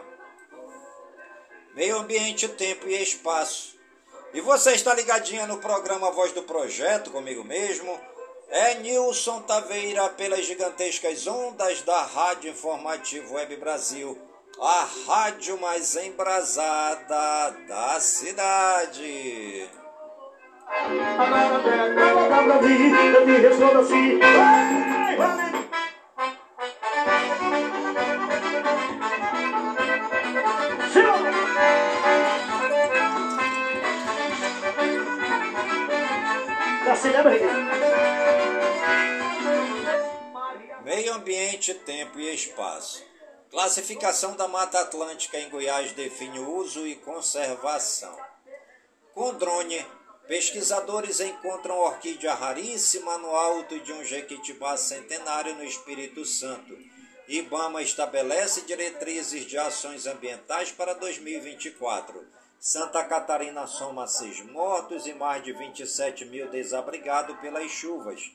Meio 1.76 2.00
ambiente, 2.00 2.48
tempo 2.50 2.88
e 2.88 3.02
espaço. 3.02 3.78
E 4.34 4.42
você 4.42 4.74
está 4.74 4.94
ligadinha 4.96 5.46
no 5.46 5.60
programa 5.60 6.12
Voz 6.12 6.32
do 6.32 6.42
Projeto 6.44 7.12
comigo 7.12 7.44
mesmo, 7.44 8.00
É 8.50 8.76
Nilson 8.76 9.42
Taveira 9.42 10.10
pelas 10.10 10.46
gigantescas 10.46 11.26
ondas 11.26 11.82
da 11.82 12.04
Rádio 12.04 12.52
Informativo 12.52 13.36
Web 13.36 13.56
Brasil, 13.58 14.20
a 14.60 14.88
rádio 15.08 15.60
mais 15.60 15.96
embrasada 15.96 17.52
da 17.68 18.00
cidade. 18.00 19.68
Meio 40.84 41.14
ambiente, 41.14 41.74
tempo 41.74 42.20
e 42.20 42.34
espaço. 42.34 43.04
Classificação 43.50 44.36
da 44.36 44.48
Mata 44.48 44.80
Atlântica 44.80 45.40
em 45.40 45.50
Goiás 45.50 45.92
define 45.94 46.40
o 46.40 46.56
uso 46.58 46.86
e 46.86 46.96
conservação. 46.96 48.18
Com 49.14 49.34
drone, 49.36 49.86
pesquisadores 50.28 51.20
encontram 51.20 51.78
orquídea 51.80 52.34
raríssima 52.34 53.18
no 53.18 53.36
alto 53.36 53.80
de 53.80 53.92
um 53.92 54.04
jequitibá 54.04 54.78
centenário 54.78 55.56
no 55.56 55.64
Espírito 55.64 56.26
Santo. 56.26 56.78
IBAMA 57.28 57.82
estabelece 57.82 58.62
diretrizes 58.62 59.46
de 59.46 59.58
ações 59.58 60.06
ambientais 60.06 60.72
para 60.72 60.94
2024. 60.94 62.26
Santa 62.60 63.04
Catarina 63.04 63.68
soma 63.68 64.08
seis 64.08 64.40
mortos 64.46 65.06
e 65.06 65.14
mais 65.14 65.44
de 65.44 65.52
27 65.52 66.26
mil 66.26 66.50
desabrigados 66.50 67.38
pelas 67.40 67.70
chuvas. 67.70 68.32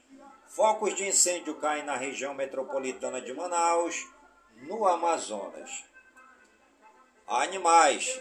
Focos 0.47 0.95
de 0.95 1.07
incêndio 1.07 1.55
caem 1.57 1.85
na 1.85 1.97
região 1.97 2.35
metropolitana 2.35 3.21
de 3.21 3.33
Manaus, 3.33 4.07
no 4.63 4.87
Amazonas. 4.87 5.85
Animais. 7.27 8.21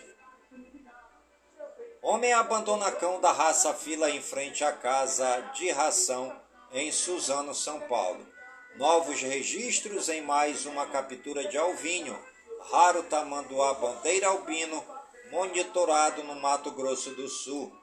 Homem 2.10 2.32
abandona 2.32 2.90
cão 2.90 3.20
da 3.20 3.34
raça 3.34 3.74
fila 3.74 4.10
em 4.10 4.22
frente 4.22 4.64
à 4.64 4.72
casa 4.72 5.42
de 5.54 5.70
ração 5.72 6.34
em 6.72 6.90
Suzano, 6.90 7.54
São 7.54 7.82
Paulo. 7.82 8.26
Novos 8.78 9.22
registros 9.22 10.08
em 10.08 10.22
mais 10.22 10.66
uma 10.66 10.86
captura 10.86 11.46
de 11.50 11.58
alvinho. 11.58 12.18
Raro 12.72 13.04
tamanduá 13.04 13.74
bandeira 13.74 14.28
albino 14.28 14.82
monitorado 15.32 16.24
no 16.24 16.34
Mato 16.38 16.72
Grosso 16.72 17.10
do 17.10 17.28
Sul. 17.28 17.78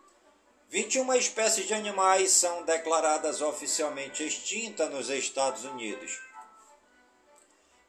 21 0.71 1.13
espécies 1.17 1.67
de 1.67 1.75
animais 1.75 2.31
são 2.31 2.63
declaradas 2.63 3.43
oficialmente 3.43 4.25
extintas 4.25 4.91
nos 4.91 5.11
Estados 5.11 5.67
Unidos. 5.67 6.19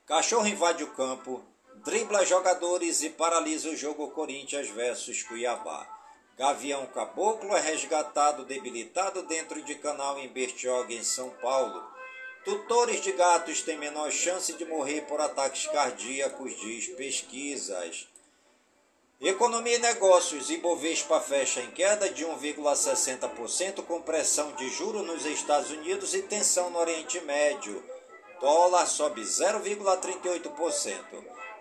Cachorro 0.06 0.48
invade 0.48 0.84
o 0.84 0.92
campo, 0.92 1.42
dribla 1.76 2.26
jogadores 2.26 3.04
e 3.04 3.10
paralisa 3.10 3.70
o 3.70 3.78
jogo 3.78 4.12
Corinthians 4.12 4.68
versus 4.68 5.24
Cuiabá. 5.24 5.96
Gavião 6.38 6.86
Caboclo 6.88 7.56
é 7.56 7.62
resgatado 7.62 8.44
debilitado 8.44 9.22
dentro 9.24 9.62
de 9.62 9.76
canal 9.76 10.20
em 10.20 10.28
Bertioga, 10.28 10.94
em 10.94 11.02
São 11.02 11.30
Paulo. 11.30 11.82
Tutores 12.44 13.00
de 13.00 13.14
gatos 13.14 13.62
têm 13.62 13.78
menor 13.78 14.12
chance 14.12 14.52
de 14.52 14.66
morrer 14.66 15.04
por 15.08 15.22
ataques 15.22 15.66
cardíacos, 15.68 16.60
diz 16.60 16.90
pesquisas. 16.90 18.10
Economia 19.22 19.78
e 19.78 19.80
negócios. 19.80 20.50
Ibovespa 20.50 21.22
fecha 21.22 21.62
em 21.62 21.72
queda 21.72 22.10
de 22.10 22.26
1,60% 22.26 23.82
com 23.86 24.02
pressão 24.02 24.52
de 24.56 24.68
juros 24.72 25.08
nos 25.08 25.26
Estados 25.26 25.72
Unidos 25.72 26.14
e 26.14 26.22
tensão 26.22 26.70
no 26.70 26.80
Oriente 26.80 27.22
Médio. 27.22 27.82
Dólar 28.42 28.88
sobe 28.88 29.22
0,38%. 29.22 31.00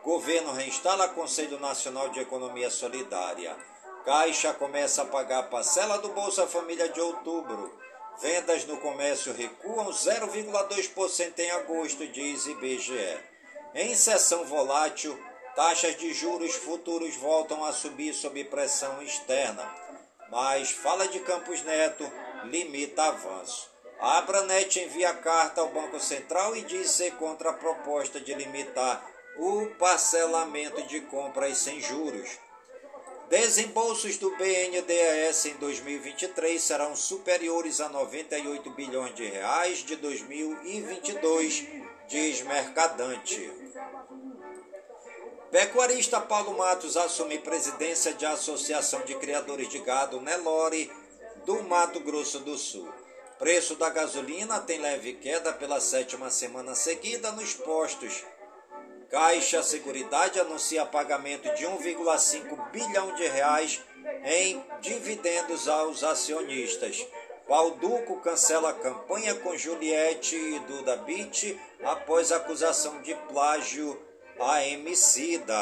Governo 0.03 0.53
reinstala 0.53 1.07
Conselho 1.09 1.61
Nacional 1.61 2.09
de 2.09 2.19
Economia 2.19 2.71
Solidária. 2.71 3.57
Caixa 4.05 4.53
começa 4.53 5.01
a 5.01 5.07
pagar 5.07 5.45
parcela 5.45 5.97
do 5.97 6.11
Bolsa 6.11 6.47
Família 6.47 6.91
de 6.91 7.01
outubro. 7.01 7.73
Vendas 8.21 8.67
no 8.67 8.77
comércio 8.77 9.33
recuam 9.33 9.89
0,2% 9.91 11.39
em 11.39 11.51
agosto, 11.53 12.07
diz 12.09 12.45
IBGE. 12.45 13.19
Em 13.75 13.95
sessão 13.95 14.45
volátil, 14.45 15.19
taxas 15.57 15.97
de 15.97 16.13
juros 16.13 16.55
futuros 16.55 17.17
voltam 17.17 17.65
a 17.65 17.73
subir 17.73 18.13
sob 18.13 18.45
pressão 18.45 19.03
externa. 19.03 19.75
Mas 20.31 20.71
fala 20.71 21.09
de 21.09 21.21
Campos 21.21 21.63
Neto, 21.63 22.05
limita 22.45 23.05
avanço. 23.05 23.71
A 23.99 24.19
Abranet 24.19 24.81
envia 24.81 25.15
carta 25.15 25.63
ao 25.63 25.69
Banco 25.69 25.99
Central 25.99 26.55
e 26.55 26.61
diz 26.61 26.91
ser 26.91 27.13
contra 27.13 27.51
a 27.51 27.55
proposta 27.55 28.21
de 28.21 28.35
limitar 28.35 29.03
o 29.39 29.67
parcelamento 29.79 30.83
de 30.83 31.01
compras 31.01 31.57
sem 31.57 31.81
juros. 31.81 32.44
Desembolsos 33.35 34.17
do 34.17 34.31
BNDES 34.37 35.47
em 35.47 35.55
2023 35.55 36.63
serão 36.63 36.95
superiores 36.95 37.81
a 37.81 37.89
98 37.89 38.71
bilhões 38.71 39.13
de 39.13 39.25
reais 39.25 39.79
de 39.79 39.97
2022, 39.97 41.67
diz 42.07 42.43
Mercadante. 42.43 43.51
Pecuarista 45.51 46.21
Paulo 46.21 46.57
Matos 46.57 46.97
assume 46.97 47.41
presidência 47.41 48.15
de 48.15 48.25
Associação 48.25 49.01
de 49.01 49.17
Criadores 49.17 49.69
de 49.69 49.81
Gado 49.81 50.21
Nelore 50.21 50.89
do 51.45 51.61
Mato 51.65 51.99
Grosso 51.99 52.39
do 52.39 52.57
Sul. 52.57 52.89
Preço 53.37 53.75
da 53.75 53.91
gasolina 53.91 54.61
tem 54.61 54.79
leve 54.79 55.15
queda 55.15 55.53
pela 55.53 55.81
sétima 55.81 56.31
semana 56.31 56.77
seguida 56.77 57.33
nos 57.33 57.53
postos. 57.53 58.23
Caixa 59.11 59.63
Seguridade 59.63 60.41
anuncia 60.41 60.85
pagamento 60.85 61.53
de 61.55 61.65
1,5 61.65 62.71
bilhão 62.71 63.15
de 63.15 63.27
reais 63.27 63.81
em 64.25 64.63
dividendos 64.81 65.69
aos 65.69 66.03
acionistas. 66.03 67.07
Valduco 67.47 68.21
cancela 68.21 68.71
a 68.71 68.75
campanha 68.75 69.35
com 69.35 69.57
Juliette 69.57 70.35
e 70.35 70.59
Duda 70.61 70.97
Beat 70.97 71.59
após 71.83 72.33
acusação 72.33 73.03
de 73.03 73.15
plágio 73.15 74.01
a 74.41 74.65
Emicida. 74.67 75.55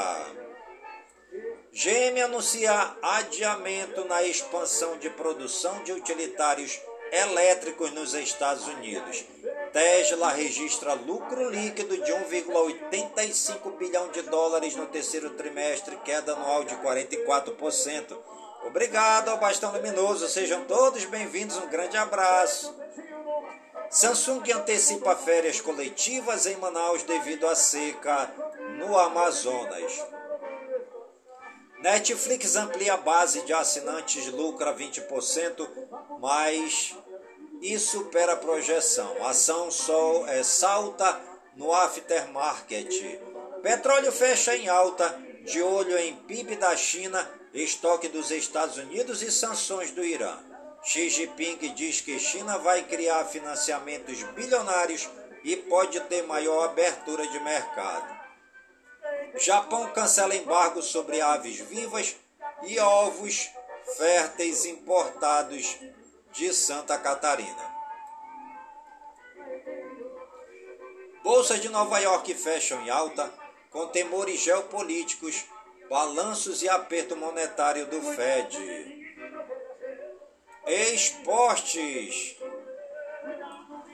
GM 1.72 2.20
anuncia 2.22 2.96
adiamento 3.02 4.04
na 4.04 4.22
expansão 4.22 4.98
de 4.98 5.10
produção 5.10 5.82
de 5.82 5.92
utilitários 5.92 6.80
elétricos 7.10 7.90
nos 7.92 8.14
Estados 8.14 8.66
Unidos. 8.68 9.24
Tesla 9.72 10.28
registra 10.28 10.92
lucro 10.92 11.48
líquido 11.48 11.96
de 11.96 12.12
1,85 12.12 13.76
bilhão 13.78 14.08
de 14.08 14.20
dólares 14.22 14.76
no 14.76 14.86
terceiro 14.86 15.30
trimestre, 15.30 15.96
queda 16.04 16.34
anual 16.34 16.62
de 16.62 16.76
44%. 16.76 18.14
Obrigado 18.66 19.30
ao 19.30 19.38
Bastão 19.38 19.72
Luminoso, 19.72 20.28
sejam 20.28 20.64
todos 20.66 21.06
bem-vindos, 21.06 21.56
um 21.56 21.70
grande 21.70 21.96
abraço. 21.96 22.74
Samsung 23.90 24.42
antecipa 24.52 25.16
férias 25.16 25.60
coletivas 25.60 26.44
em 26.44 26.56
Manaus 26.56 27.02
devido 27.02 27.46
à 27.48 27.54
seca 27.54 28.30
no 28.78 28.98
Amazonas. 28.98 30.04
Netflix 31.80 32.56
amplia 32.56 32.94
a 32.94 32.98
base 32.98 33.42
de 33.42 33.52
assinantes, 33.52 34.26
lucra 34.28 34.74
20%, 34.74 35.68
mas 36.20 36.94
e 37.62 37.78
supera 37.78 38.32
a 38.32 38.36
projeção. 38.36 39.24
Ação 39.24 39.70
Sol 39.70 40.26
é, 40.26 40.42
salta 40.42 41.20
no 41.56 41.72
aftermarket. 41.72 43.20
Petróleo 43.62 44.10
fecha 44.10 44.56
em 44.56 44.68
alta, 44.68 45.16
de 45.44 45.62
olho 45.62 45.96
em 45.96 46.16
PIB 46.16 46.56
da 46.56 46.76
China, 46.76 47.30
estoque 47.54 48.08
dos 48.08 48.32
Estados 48.32 48.76
Unidos 48.76 49.22
e 49.22 49.30
sanções 49.30 49.92
do 49.92 50.04
Irã. 50.04 50.36
Xi 50.82 51.08
Jinping 51.08 51.74
diz 51.74 52.00
que 52.00 52.18
China 52.18 52.58
vai 52.58 52.82
criar 52.82 53.24
financiamentos 53.26 54.20
bilionários 54.34 55.08
e 55.44 55.56
pode 55.56 56.00
ter 56.02 56.22
maior 56.22 56.64
abertura 56.64 57.24
de 57.28 57.38
mercado. 57.38 58.20
Japão 59.36 59.88
cancela 59.92 60.34
embargo 60.34 60.82
sobre 60.82 61.20
aves 61.20 61.60
vivas 61.60 62.16
e 62.64 62.78
ovos 62.80 63.48
férteis 63.96 64.64
importados 64.64 65.78
de 66.32 66.52
Santa 66.52 66.98
Catarina. 66.98 67.72
Bolsas 71.22 71.60
de 71.60 71.68
Nova 71.68 71.98
York 71.98 72.34
fecham 72.34 72.82
em 72.82 72.90
alta, 72.90 73.32
com 73.70 73.86
temores 73.86 74.40
geopolíticos, 74.40 75.44
balanços 75.88 76.62
e 76.62 76.68
aperto 76.68 77.16
monetário 77.16 77.86
do 77.86 78.00
Fed. 78.02 78.58
Esportes. 80.66 82.36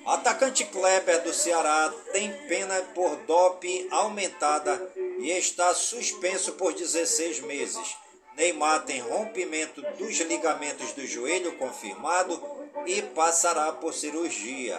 Atacante 0.07 0.65
Kleber 0.65 1.23
do 1.23 1.35
Ceará 1.35 1.93
tem 2.13 2.33
pena 2.49 2.81
por 2.95 3.15
doping 3.27 3.89
aumentada 3.91 4.91
e 5.19 5.31
está 5.31 5.75
suspenso 5.75 6.53
por 6.53 6.73
16 6.73 7.41
meses. 7.41 7.97
Neymar 8.39 8.85
tem 8.85 9.01
rompimento 9.01 9.83
dos 9.99 10.17
ligamentos 10.21 10.93
do 10.93 11.05
joelho 11.05 11.59
confirmado 11.59 12.41
e 12.87 13.03
passará 13.03 13.73
por 13.73 13.93
cirurgia. 13.93 14.79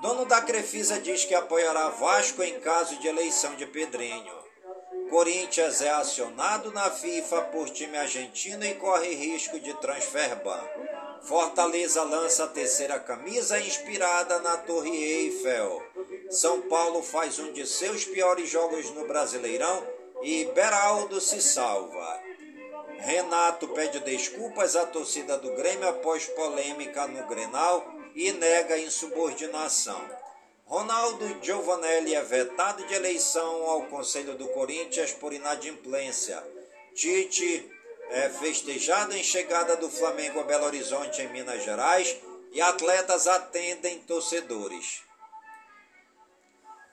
Dono 0.00 0.24
da 0.24 0.40
Crefisa 0.40 1.00
diz 1.00 1.24
que 1.24 1.34
apoiará 1.34 1.88
Vasco 1.88 2.40
em 2.40 2.60
caso 2.60 2.96
de 3.00 3.08
eleição 3.08 3.56
de 3.56 3.66
Pedrinho. 3.66 4.32
Corinthians 5.10 5.82
é 5.82 5.90
acionado 5.90 6.70
na 6.70 6.88
FIFA 6.88 7.42
por 7.42 7.68
time 7.68 7.98
argentino 7.98 8.64
e 8.64 8.74
corre 8.74 9.12
risco 9.12 9.58
de 9.58 9.74
transfer 9.80 10.36
ban. 10.42 10.64
Fortaleza 11.22 12.02
lança 12.04 12.44
a 12.44 12.48
terceira 12.48 12.98
camisa 13.00 13.58
inspirada 13.58 14.38
na 14.38 14.56
Torre 14.56 14.90
Eiffel. 14.90 15.82
São 16.30 16.62
Paulo 16.62 17.02
faz 17.02 17.40
um 17.40 17.52
de 17.52 17.66
seus 17.66 18.04
piores 18.04 18.48
jogos 18.48 18.88
no 18.90 19.06
Brasileirão 19.06 19.84
e 20.22 20.44
Beraldo 20.54 21.20
se 21.20 21.42
salva. 21.42 22.31
Renato 23.02 23.66
pede 23.68 23.98
desculpas 23.98 24.76
à 24.76 24.86
torcida 24.86 25.36
do 25.36 25.52
Grêmio 25.56 25.88
após 25.88 26.26
polêmica 26.26 27.08
no 27.08 27.26
Grenal 27.26 27.84
e 28.14 28.30
nega 28.30 28.78
insubordinação. 28.78 30.00
Ronaldo 30.64 31.36
Giovanelli 31.42 32.14
é 32.14 32.22
vetado 32.22 32.86
de 32.86 32.94
eleição 32.94 33.64
ao 33.68 33.86
Conselho 33.86 34.36
do 34.36 34.46
Corinthians 34.48 35.12
por 35.12 35.32
inadimplência. 35.32 36.40
Tite 36.94 37.68
é 38.10 38.28
festejado 38.28 39.16
em 39.16 39.24
chegada 39.24 39.76
do 39.76 39.90
Flamengo 39.90 40.38
a 40.38 40.44
Belo 40.44 40.66
Horizonte, 40.66 41.22
em 41.22 41.28
Minas 41.28 41.64
Gerais, 41.64 42.16
e 42.52 42.60
atletas 42.60 43.26
atendem 43.26 43.98
torcedores. 44.00 45.02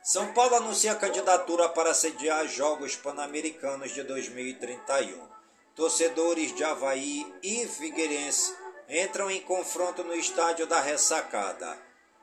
São 0.02 0.34
Paulo 0.34 0.56
anuncia 0.56 0.96
candidatura 0.96 1.70
para 1.70 1.94
sediar 1.94 2.48
Jogos 2.48 2.96
Pan-Americanos 2.96 3.92
de 3.92 4.02
2031. 4.02 5.39
Torcedores 5.76 6.56
de 6.56 6.64
Havaí 6.64 7.26
e 7.42 7.66
Figueirense 7.68 8.54
entram 8.88 9.30
em 9.30 9.42
confronto 9.42 10.04
no 10.04 10.16
estádio 10.16 10.66
da 10.66 10.80
Ressacada. 10.80 11.78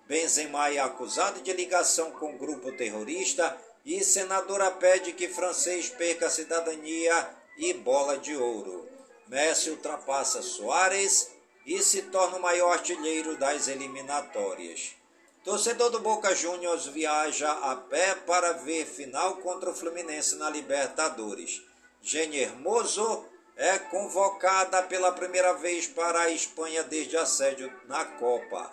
Benzema 0.06 0.68
é 0.68 0.78
acusado 0.78 1.40
de 1.40 1.52
ligação 1.52 2.10
com 2.12 2.36
grupo 2.36 2.72
terrorista 2.72 3.56
e 3.84 4.02
senadora 4.04 4.70
pede 4.70 5.12
que 5.12 5.28
francês 5.28 5.88
perca 5.88 6.28
cidadania 6.28 7.30
e 7.56 7.72
bola 7.72 8.18
de 8.18 8.36
ouro. 8.36 8.88
Messi 9.26 9.70
ultrapassa 9.70 10.42
Soares 10.42 11.30
e 11.64 11.82
se 11.82 12.02
torna 12.02 12.36
o 12.36 12.42
maior 12.42 12.72
artilheiro 12.72 13.36
das 13.36 13.68
eliminatórias. 13.68 14.94
Torcedor 15.44 15.90
do 15.90 16.00
Boca 16.00 16.34
Juniors 16.34 16.86
viaja 16.86 17.50
a 17.50 17.76
pé 17.76 18.14
para 18.14 18.52
ver 18.52 18.84
final 18.84 19.36
contra 19.36 19.70
o 19.70 19.74
Fluminense 19.74 20.34
na 20.36 20.50
Libertadores. 20.50 21.62
Gene 22.02 22.38
Hermoso 22.38 23.24
é 23.56 23.78
convocada 23.78 24.82
pela 24.82 25.12
primeira 25.12 25.54
vez 25.54 25.86
para 25.86 26.20
a 26.20 26.30
Espanha 26.30 26.82
desde 26.84 27.16
assédio 27.16 27.72
na 27.86 28.04
Copa. 28.04 28.70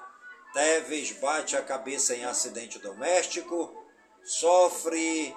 Teves 0.53 1.13
bate 1.13 1.55
a 1.55 1.61
cabeça 1.61 2.13
em 2.13 2.25
acidente 2.25 2.77
doméstico, 2.79 3.73
sofre 4.23 5.35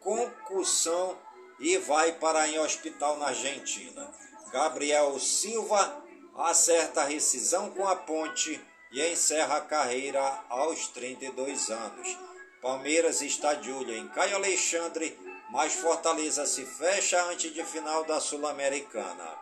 concussão 0.00 1.18
e 1.58 1.76
vai 1.78 2.12
parar 2.12 2.48
em 2.48 2.58
hospital 2.58 3.18
na 3.18 3.26
Argentina. 3.26 4.10
Gabriel 4.52 5.18
Silva 5.18 6.02
acerta 6.36 7.02
a 7.02 7.06
rescisão 7.06 7.70
com 7.70 7.86
a 7.86 7.96
ponte 7.96 8.60
e 8.92 9.02
encerra 9.12 9.56
a 9.56 9.60
carreira 9.60 10.44
aos 10.48 10.88
32 10.88 11.70
anos. 11.70 12.18
Palmeiras 12.60 13.20
está 13.20 13.54
de 13.54 13.70
olho 13.72 13.94
em 13.94 14.08
Caio 14.08 14.36
Alexandre 14.36 15.18
mas 15.52 15.74
Fortaleza 15.74 16.46
se 16.46 16.64
fecha 16.64 17.22
antes 17.24 17.52
de 17.52 17.62
final 17.62 18.04
da 18.04 18.18
Sul-Americana. 18.18 19.38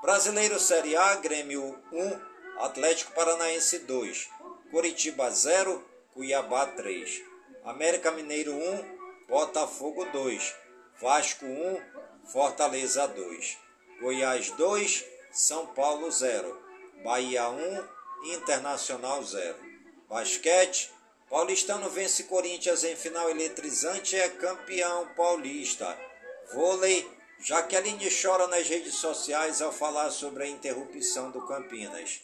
Brasileiro 0.00 0.60
Série 0.60 0.96
A, 0.96 1.16
Grêmio 1.16 1.76
1, 1.90 2.60
Atlético 2.60 3.12
Paranaense 3.12 3.80
2, 3.80 4.30
Curitiba 4.70 5.28
0, 5.30 5.84
Cuiabá 6.14 6.64
3, 6.64 7.22
América 7.64 8.12
Mineiro 8.12 8.54
1, 8.54 9.26
Botafogo 9.28 10.04
2, 10.12 10.54
Vasco 11.02 11.44
1, 11.44 11.82
Fortaleza 12.32 13.08
2, 13.08 13.58
Goiás 14.00 14.52
2, 14.52 15.04
São 15.32 15.66
Paulo 15.66 16.08
0, 16.08 16.56
Bahia 17.02 17.48
1, 17.48 17.84
Internacional 18.32 19.24
0. 19.24 19.56
Basquete, 20.08 20.90
Paulistano 21.28 21.90
vence 21.90 22.24
Corinthians 22.24 22.84
em 22.84 22.96
final 22.96 23.28
eletrizante 23.28 24.16
e 24.16 24.18
é 24.18 24.28
campeão 24.30 25.08
paulista. 25.14 25.98
Vôlei, 26.52 27.06
Jaqueline 27.40 28.08
chora 28.10 28.46
nas 28.46 28.66
redes 28.66 28.94
sociais 28.94 29.60
ao 29.60 29.70
falar 29.70 30.10
sobre 30.10 30.44
a 30.44 30.48
interrupção 30.48 31.30
do 31.30 31.46
Campinas. 31.46 32.22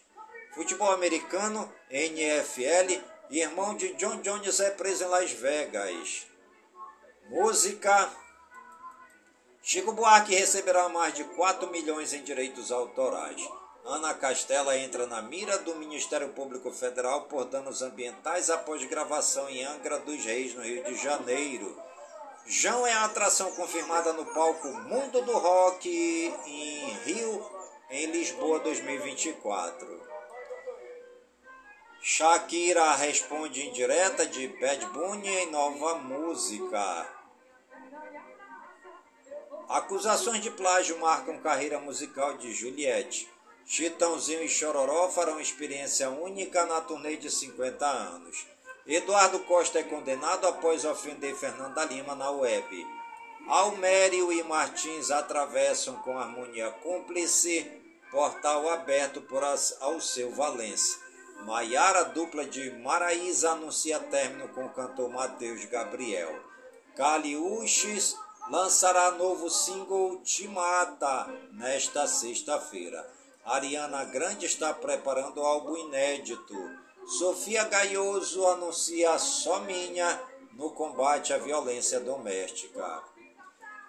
Futebol 0.55 0.91
americano, 0.91 1.71
NFL, 1.91 3.01
irmão 3.31 3.77
de 3.77 3.93
John 3.95 4.21
Jones 4.23 4.61
é 4.61 4.71
preso 4.71 5.05
em 5.05 5.09
Las 5.09 5.31
Vegas. 5.33 6.27
Música. 7.29 8.11
Chico 9.63 9.93
Buarque 9.93 10.35
receberá 10.35 10.89
mais 10.89 11.15
de 11.15 11.25
4 11.25 11.71
milhões 11.71 12.13
em 12.13 12.23
direitos 12.23 12.73
autorais. 12.73 13.41
Ana 13.87 14.15
Castela 14.15 14.79
entra 14.79 15.07
na 15.07 15.21
mira 15.21 15.59
do 15.59 15.77
Ministério 15.77 16.31
Público 16.31 16.71
Federal 16.71 17.23
por 17.23 17.45
danos 17.45 17.83
ambientais 17.83 18.49
após 18.49 18.83
gravação 18.85 19.47
em 19.51 19.63
Angra 19.63 19.99
dos 19.99 20.25
Reis, 20.25 20.55
no 20.55 20.63
Rio 20.63 20.83
de 20.85 20.97
Janeiro. 20.97 21.79
João 22.47 22.87
é 22.87 22.95
a 22.95 23.05
atração 23.05 23.53
confirmada 23.53 24.15
no 24.15 24.25
palco 24.33 24.69
Mundo 24.69 25.21
do 25.21 25.33
Rock 25.33 25.87
em 26.47 26.91
Rio, 27.05 27.51
em 27.91 28.07
Lisboa 28.07 28.59
2024. 28.61 30.03
Shakira 32.01 32.95
responde 32.95 33.67
em 33.67 33.73
direta 33.73 34.27
de 34.27 34.49
Bad 34.49 34.87
Bunny 34.87 35.29
em 35.29 35.51
nova 35.51 35.97
música. 35.97 37.07
Acusações 39.69 40.41
de 40.41 40.51
plágio 40.51 40.99
marcam 41.01 41.39
carreira 41.41 41.79
musical 41.79 42.39
de 42.39 42.51
Juliette. 42.51 43.34
Chitãozinho 43.67 44.43
e 44.43 44.49
Chororó 44.49 45.09
farão 45.09 45.41
experiência 45.41 46.11
única 46.11 46.67
na 46.67 46.81
turnê 46.81 47.17
de 47.17 47.31
50 47.31 47.87
anos. 47.87 48.47
Eduardo 48.87 49.41
Costa 49.41 49.79
é 49.79 49.83
condenado 49.83 50.47
após 50.47 50.85
ofender 50.85 51.35
Fernanda 51.35 51.85
Lima 51.85 52.15
na 52.15 52.31
web. 52.31 52.87
Almério 53.49 54.33
e 54.33 54.43
Martins 54.43 55.11
atravessam 55.11 55.97
com 55.97 56.19
harmonia 56.19 56.71
cúmplice 56.83 57.71
portal 58.11 58.69
aberto 58.69 59.21
por 59.23 59.43
Alceu 59.81 60.31
Valença. 60.31 60.99
Maiara, 61.45 62.05
dupla 62.05 62.45
de 62.45 62.71
Maraísa, 62.71 63.51
anuncia 63.51 63.99
término 63.99 64.49
com 64.49 64.67
o 64.67 64.71
cantor 64.71 65.11
Matheus 65.11 65.65
Gabriel. 65.65 66.35
Caliuches 66.97 68.17
lançará 68.49 69.11
novo 69.13 69.51
single 69.51 70.21
Te 70.23 70.47
Mata 70.47 71.27
nesta 71.53 72.07
sexta-feira. 72.07 73.14
Ariana 73.45 74.05
Grande 74.05 74.47
está 74.47 74.73
preparando 74.73 75.43
álbum 75.43 75.77
inédito. 75.77 76.57
Sofia 77.07 77.65
Gaioso 77.65 78.47
anuncia 78.47 79.19
só 79.19 79.61
minha 79.61 80.21
no 80.53 80.71
combate 80.71 81.33
à 81.33 81.39
violência 81.39 82.01
doméstica. 82.01 83.03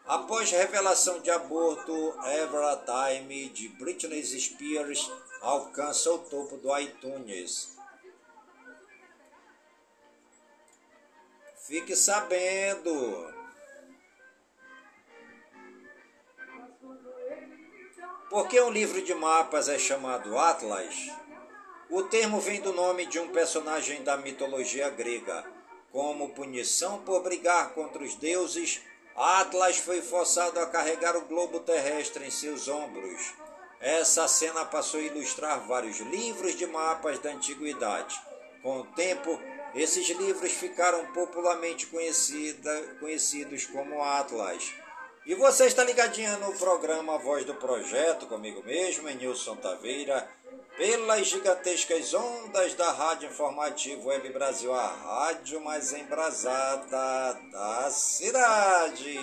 Após 0.06 0.51
revelação 0.51 1.20
de 1.22 1.32
aborto, 1.32 1.93
Ever 2.26 2.64
a 2.64 2.76
Time 2.76 3.49
de 3.49 3.70
Britney 3.70 4.24
Spears 4.24 5.10
alcança 5.41 6.12
o 6.12 6.20
topo 6.20 6.58
do 6.58 6.78
iTunes. 6.78 7.76
Fique 11.66 11.95
sabendo. 11.95 13.34
Por 18.30 18.47
que 18.47 18.59
um 18.59 18.71
livro 18.71 19.01
de 19.03 19.13
mapas 19.13 19.69
é 19.69 19.78
chamado 19.78 20.36
Atlas? 20.38 21.11
O 21.91 22.01
termo 22.03 22.39
vem 22.39 22.59
do 22.59 22.73
nome 22.73 23.05
de 23.05 23.19
um 23.19 23.28
personagem 23.28 24.03
da 24.03 24.17
mitologia 24.17 24.89
grega. 24.89 25.45
Como 25.91 26.30
punição 26.30 27.03
por 27.03 27.21
brigar 27.21 27.73
contra 27.76 28.03
os 28.03 28.15
deuses, 28.15 28.82
Atlas 29.15 29.78
foi 29.78 30.01
forçado 30.01 30.59
a 30.59 30.65
carregar 30.65 31.15
o 31.15 31.26
globo 31.28 31.59
terrestre 31.59 32.26
em 32.26 32.32
seus 32.32 32.67
ombros. 32.67 33.34
Essa 33.80 34.28
cena 34.28 34.65
passou 34.65 34.99
a 34.99 35.03
ilustrar 35.03 35.59
vários 35.67 35.99
livros 35.99 36.55
de 36.55 36.65
mapas 36.65 37.19
da 37.19 37.30
antiguidade. 37.30 38.19
Com 38.63 38.80
o 38.80 38.86
tempo, 38.88 39.39
esses 39.76 40.09
livros 40.09 40.51
ficaram 40.51 41.05
popularmente 41.13 41.86
conhecidos 41.86 43.67
como 43.67 44.03
Atlas. 44.03 44.73
E 45.26 45.34
você 45.34 45.65
está 45.65 45.84
ligadinha 45.84 46.38
no 46.38 46.53
programa 46.53 47.17
Voz 47.17 47.43
do 47.45 47.55
Projeto, 47.55 48.28
comigo 48.28 48.61
mesmo, 48.63 49.09
em 49.09 49.15
Nilson 49.15 49.55
Taveira, 49.55 50.30
pelas 50.78 51.26
gigantescas 51.26 52.13
ondas 52.13 52.76
da 52.76 52.91
Rádio 52.91 53.30
Informativo 53.30 54.09
Web 54.09 54.30
Brasil, 54.30 54.71
a 54.71 54.86
rádio 54.86 55.59
mais 55.61 55.91
embrasada 55.93 57.39
da 57.51 57.89
cidade 57.89 59.17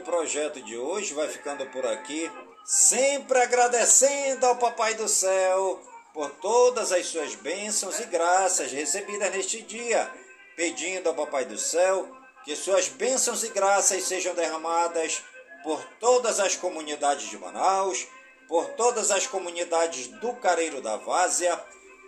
projeto 0.00 0.60
de 0.62 0.76
hoje 0.76 1.14
vai 1.14 1.28
ficando 1.28 1.66
por 1.66 1.86
aqui, 1.86 2.30
sempre 2.64 3.38
agradecendo 3.38 4.46
ao 4.46 4.56
Papai 4.56 4.94
do 4.94 5.08
Céu 5.08 5.80
por 6.12 6.30
todas 6.30 6.92
as 6.92 7.06
suas 7.06 7.34
bênçãos 7.34 7.98
e 8.00 8.04
graças 8.04 8.70
recebidas 8.72 9.30
neste 9.32 9.62
dia, 9.62 10.10
pedindo 10.56 11.08
ao 11.08 11.14
Papai 11.14 11.44
do 11.44 11.58
Céu 11.58 12.08
que 12.44 12.56
suas 12.56 12.88
bênçãos 12.88 13.44
e 13.44 13.48
graças 13.48 14.04
sejam 14.04 14.34
derramadas 14.34 15.22
por 15.62 15.82
todas 16.00 16.40
as 16.40 16.56
comunidades 16.56 17.30
de 17.30 17.38
Manaus, 17.38 18.06
por 18.48 18.66
todas 18.70 19.10
as 19.10 19.26
comunidades 19.26 20.08
do 20.08 20.32
Careiro 20.34 20.80
da 20.80 20.96
Várzea, 20.96 21.58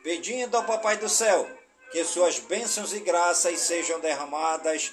pedindo 0.03 0.57
ao 0.57 0.65
Papai 0.65 0.97
do 0.97 1.09
Céu 1.09 1.49
que 1.91 2.05
suas 2.05 2.39
bênçãos 2.39 2.93
e 2.93 3.01
graças 3.01 3.61
sejam 3.61 4.01
derramadas 4.01 4.93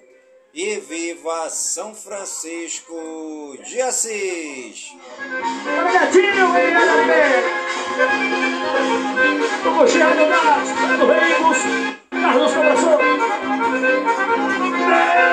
e 0.53 0.79
viva 0.79 1.49
São 1.49 1.95
Francisco 1.95 3.57
de 3.63 3.81
Assis! 3.81 4.93
Gatinho, 5.93 6.47
O 9.65 9.79
Cristiano 9.79 10.25
das, 10.29 10.69
do 10.99 11.07
Reis, 11.07 12.01
Carlos 12.11 12.53
começou. 12.53 12.99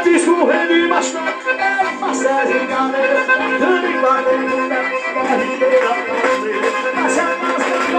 Disco, 0.05 0.45
rede, 0.47 0.89
bastante, 0.89 1.47
massagem, 2.01 2.67
cabelo, 2.69 3.27
dando 3.59 3.87
em 3.87 4.01
barulho, 4.01 4.69
carreira, 5.15 5.91
passa 6.95 7.48